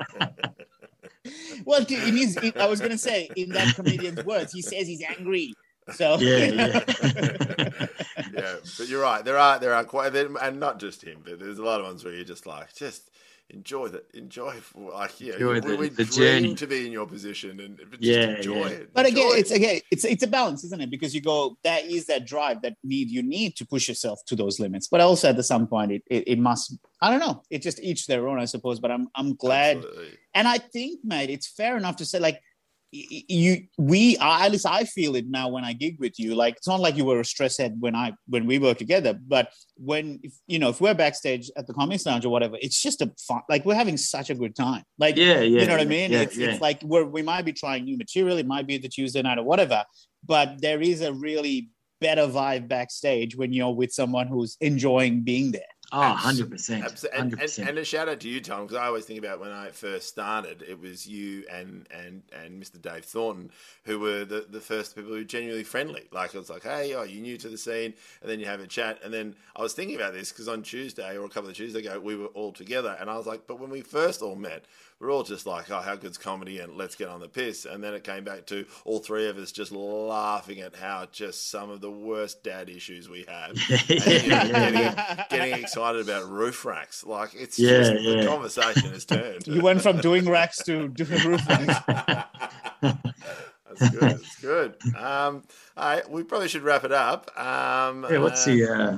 [1.65, 4.87] well, in his, in, I was going to say, in that comedian's words, he says
[4.87, 5.53] he's angry.
[5.93, 6.83] So Yeah, yeah.
[8.33, 9.25] yeah, but you're right.
[9.25, 12.05] There are there are quite and not just him, but there's a lot of ones
[12.05, 13.09] where you're just like just
[13.53, 16.55] enjoy the enjoy like yeah, Enjoy the- we the journey.
[16.55, 18.67] to be in your position and just Yeah, enjoy yeah.
[18.79, 18.93] it.
[18.93, 20.89] But again, Enjoy it's again, it's it's a balance, isn't it?
[20.89, 24.35] Because you go, that is that drive that need you need to push yourself to
[24.35, 24.87] those limits.
[24.87, 26.77] But also at some point, it, it it must.
[27.01, 27.43] I don't know.
[27.49, 28.79] It just each their own, I suppose.
[28.79, 30.17] But I'm I'm glad, Absolutely.
[30.33, 32.41] and I think, mate, it's fair enough to say like.
[32.95, 36.35] You, we, I- at least I feel it now when I gig with you.
[36.35, 39.17] Like it's not like you were a stress head when I when we were together,
[39.27, 42.79] but when if, you know if we're backstage at the Comics Lounge or whatever, it's
[42.79, 43.41] just a fun.
[43.49, 44.83] Like we're having such a good time.
[44.99, 45.61] Like yeah, yeah.
[45.61, 46.11] you know what I mean?
[46.11, 46.49] Yeah, it's, yeah.
[46.49, 48.37] it's like we're, we might be trying new material.
[48.37, 49.83] It might be the Tuesday night or whatever,
[50.23, 51.69] but there is a really
[51.99, 55.72] better vibe backstage when you're with someone who's enjoying being there.
[55.93, 58.77] Oh, 100 percent, Abs- and, hundred and, and a shout out to you, Tom, because
[58.77, 62.81] I always think about when I first started, it was you and and and Mr.
[62.81, 63.51] Dave Thornton
[63.85, 66.07] who were the, the first people who were genuinely friendly.
[66.11, 68.59] Like it was like, hey, oh, you're new to the scene, and then you have
[68.59, 71.49] a chat, and then I was thinking about this because on Tuesday or a couple
[71.49, 74.21] of Tuesdays ago, we were all together, and I was like, but when we first
[74.21, 74.65] all met.
[75.03, 77.65] We're all just like, oh, how good's comedy, and let's get on the piss.
[77.65, 81.49] And then it came back to all three of us just laughing at how just
[81.51, 83.49] some of the worst dad issues we have
[83.89, 85.25] and, you know, yeah, yeah.
[85.29, 87.03] getting, getting excited about roof racks.
[87.05, 88.25] Like it's Yeah, just the yeah.
[88.25, 89.45] conversation has turned.
[89.45, 91.67] You went from doing racks to doing roofing.
[92.81, 94.01] That's good.
[94.01, 94.75] That's good.
[94.95, 95.43] Um,
[95.75, 97.29] all right, we probably should wrap it up.
[97.37, 98.97] Um, yeah, what's the uh,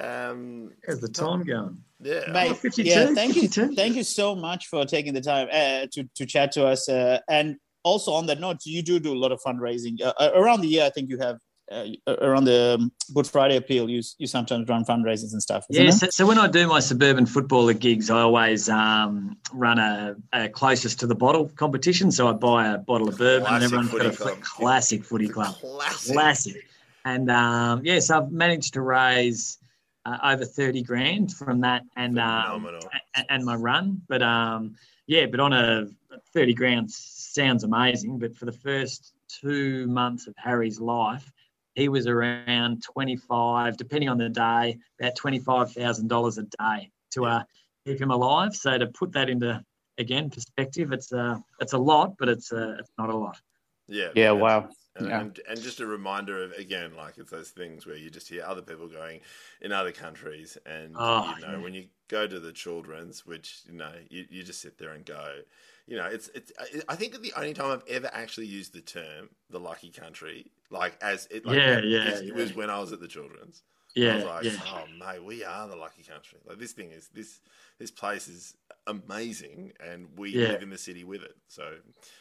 [0.00, 1.82] um, how's the time going?
[2.00, 3.74] yeah, Mate, 52, yeah, thank you, 52.
[3.74, 6.88] thank you so much for taking the time uh, to to chat to us.
[6.88, 10.30] Uh, and also on that note, you do do a lot of fundraising uh, uh,
[10.34, 10.84] around the year.
[10.84, 11.38] I think you have
[11.70, 13.88] uh, around the um, Good Friday appeal.
[13.88, 15.64] You you sometimes run fundraisers and stuff.
[15.70, 20.16] Yeah, so, so when I do my suburban footballer gigs, I always um, run a,
[20.32, 22.10] a closest to the bottle competition.
[22.10, 24.40] So I buy a bottle of bourbon, and everyone's got a footy club.
[24.42, 26.14] classic footy club, classic.
[26.14, 26.68] classic.
[27.04, 29.58] And um, yes, I've managed to raise
[30.04, 32.66] uh, over thirty grand from that, and um,
[33.14, 34.02] and, and my run.
[34.08, 34.74] But um,
[35.06, 35.86] yeah, but on a
[36.32, 38.18] thirty grand sounds amazing.
[38.18, 41.30] But for the first two months of Harry's life,
[41.74, 46.42] he was around twenty five, depending on the day, about twenty five thousand dollars a
[46.42, 47.42] day to uh,
[47.86, 48.54] keep him alive.
[48.54, 49.62] So to put that into
[49.98, 53.40] again perspective, it's uh, it's a lot, but it's uh, it's not a lot.
[53.88, 54.08] Yeah.
[54.14, 54.68] Yeah, wow.
[54.94, 55.20] And, Yeah.
[55.20, 58.44] and, and just a reminder of again, like it's those things where you just hear
[58.44, 59.20] other people going
[59.62, 61.62] in other countries, and Oh, you know yeah.
[61.62, 65.06] when you go to the children's, which you know you, you just sit there and
[65.06, 65.40] go,
[65.86, 66.52] you know, it's it's.
[66.88, 70.98] I think the only time I've ever actually used the term the lucky country, like
[71.02, 73.62] as it, like, Yeah, yeah, is- it was when I was at the children's.
[73.96, 74.50] I Yeah, was like, yeah.
[74.66, 76.38] oh mate, we are the lucky country.
[76.46, 77.40] Like this thing is this
[77.78, 78.54] this place is
[78.86, 80.48] amazing, and we Yeah.
[80.48, 81.36] live in the city with it.
[81.48, 81.76] So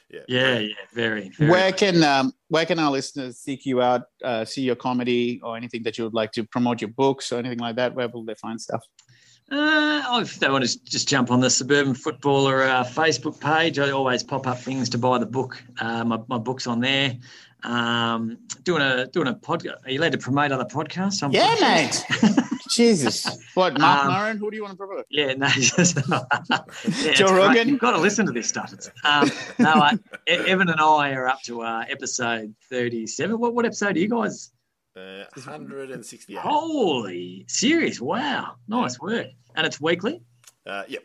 [0.10, 1.30] yeah, Yeah, yeah, very.
[1.30, 5.40] very Where can um, where can our listeners seek you out, uh, see your comedy
[5.44, 7.96] or anything that you would like to promote your books or anything like that?
[7.96, 8.84] Where will they find stuff?
[9.52, 13.92] Uh, if they want to just jump on the Suburban Footballer uh, Facebook page, I
[13.92, 15.62] always pop up things to buy the book.
[15.80, 17.18] Uh, my, my book's on there.
[17.64, 19.86] Um, doing a doing a podcast.
[19.86, 21.22] Are you allowed to promote other podcasts?
[21.24, 22.04] I'm Yeah, mate.
[22.70, 23.26] Jesus.
[23.54, 24.38] What, Marc Um, Maron?
[24.38, 25.06] Who do you want to promote?
[25.10, 26.24] Yeah, no, just, yeah,
[26.84, 27.48] it's Joe great.
[27.48, 27.68] Rogan?
[27.70, 28.72] You've got to listen to this stuff.
[28.74, 29.94] It's, um, no, I,
[30.30, 33.38] E- Evan and I are up to uh, episode thirty-seven.
[33.40, 34.52] What what episode are you guys?
[34.96, 36.38] Uh, 168.
[36.40, 38.02] Holy serious!
[38.02, 39.28] Wow, nice work.
[39.56, 40.22] And it's weekly.
[40.66, 41.04] Uh, yep.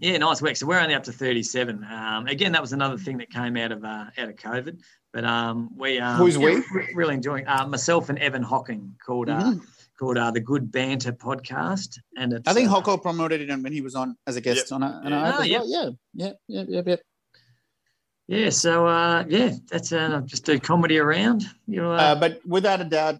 [0.00, 0.54] Yeah, nice work.
[0.56, 1.84] So we're only up to 37.
[1.90, 4.80] Um, again, that was another thing that came out of uh, out of COVID.
[5.12, 6.62] But um, we um, Who's yeah, we?
[6.72, 9.62] re- really enjoying uh, myself and Evan Hocking called uh, Mhm.
[9.98, 11.98] called uh, the Good Banter podcast.
[12.16, 14.70] And it's, I think uh, Hoko promoted it when he was on as a guest
[14.70, 14.76] Yep.
[14.76, 15.18] on a, on Yeah.
[15.24, 15.60] a app Ah, as yep.
[15.62, 15.68] well.
[15.68, 16.96] Yeah, yeah, yeah, yeah, yeah.
[18.28, 21.42] Yeah, so uh, yeah, that's uh, just do comedy around.
[21.66, 23.18] You know, Uh, uh, but without a doubt,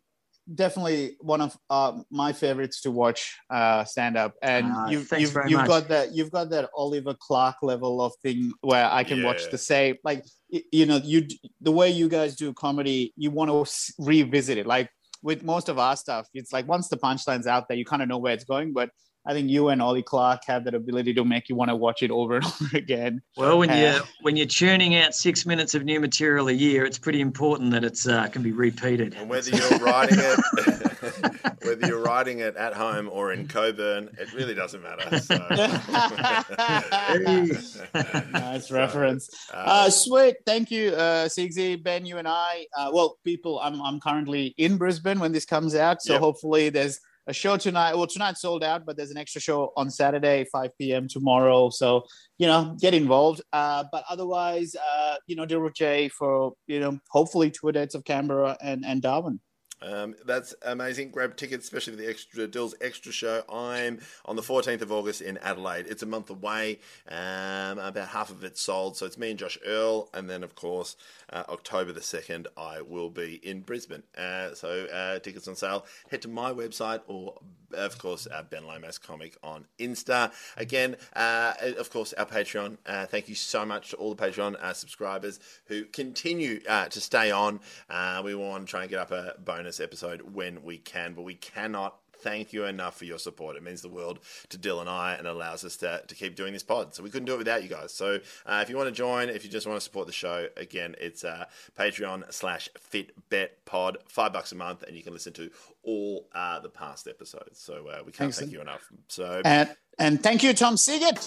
[0.55, 4.35] definitely one of uh, my favorites to watch uh, stand up.
[4.43, 5.69] And Ah, you've you've, very you've much.
[5.69, 9.59] got that you've got that Oliver Clark level of thing where I can watch the
[9.59, 11.27] same like you know you
[11.61, 14.67] the way you guys do comedy, you want to revisit it.
[14.67, 14.91] Like
[15.23, 18.09] with most of our stuff, it's like once the punchline's out there, you kind of
[18.09, 18.73] know where it's going.
[18.73, 18.91] But
[19.27, 22.03] I think you and Ollie Clark have that ability to make you want to watch
[22.03, 23.21] it over and over again.
[23.37, 26.85] well, when uh, you when you're churning out six minutes of new material a year,
[26.85, 29.15] it's pretty important that it's uh, can be repeated.
[29.15, 34.33] And whether you're writing it, whether you're writing it at home or in Coburn, it
[34.33, 35.19] really doesn't matter.
[35.21, 35.37] So.
[38.33, 39.31] nice reference.
[39.53, 40.37] Uh, Uh, sweet.
[40.47, 42.67] Thank you, uh, Sigsy, Ben, you and I.
[42.77, 46.03] Uh, well, people, I'm, I'm currently in Brisbane when this comes out.
[46.03, 46.21] So Yep.
[46.21, 47.95] hopefully there's a show tonight.
[47.95, 51.09] Well, tonight's sold out, but there's an extra show on Saturday, 5 p.m.
[51.09, 51.71] tomorrow.
[51.71, 52.05] So,
[52.39, 53.43] you know, get involved.
[53.53, 57.95] Uh, but otherwise, uh, you know, deal with Jay for, you know, hopefully tour dates
[57.95, 59.41] of Canberra and, and Darwin.
[59.83, 61.11] Um, that's amazing.
[61.11, 63.43] Grab tickets, especially for the extra Dill's extra show.
[63.53, 65.87] I'm on the 14th of August in Adelaide.
[65.89, 66.81] It's a month away.
[67.09, 70.55] Um, about half of it's sold, so it's me and Josh Earl, and then of
[70.55, 70.97] course
[71.33, 74.03] uh, October the 2nd I will be in Brisbane.
[74.17, 75.87] Uh, so uh, tickets on sale.
[76.11, 77.41] Head to my website or
[77.73, 80.33] of course uh, Ben Lomas Comic on Insta.
[80.57, 82.79] Again, uh, of course our Patreon.
[82.87, 87.01] Uh, thank you so much to all the Patreon uh, subscribers who continue uh, to
[87.01, 87.61] stay on.
[87.89, 91.23] Uh, we want to try and get up a bonus episode when we can, but
[91.23, 93.57] we cannot thank you enough for your support.
[93.57, 96.53] It means the world to Dill and I and allows us to, to keep doing
[96.53, 96.95] this pod.
[96.95, 97.93] So we couldn't do it without you guys.
[97.93, 100.49] So uh, if you want to join, if you just want to support the show,
[100.57, 101.47] again, it's uh,
[101.79, 105.51] Patreon slash FitBetPod, five bucks a month, and you can listen to
[105.83, 107.59] all uh, the past episodes.
[107.61, 108.39] So uh, we can't Thanks.
[108.39, 108.91] thank you enough.
[109.09, 111.19] So And, and thank you, Tom Siegert.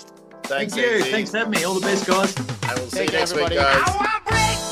[0.44, 0.84] thanks, Thank you.
[0.84, 1.12] Izzy.
[1.12, 1.64] Thanks for having me.
[1.64, 2.36] All the best, guys.
[2.38, 3.56] And we'll see Take you next everybody.
[3.56, 3.84] week, guys.
[3.86, 4.63] I want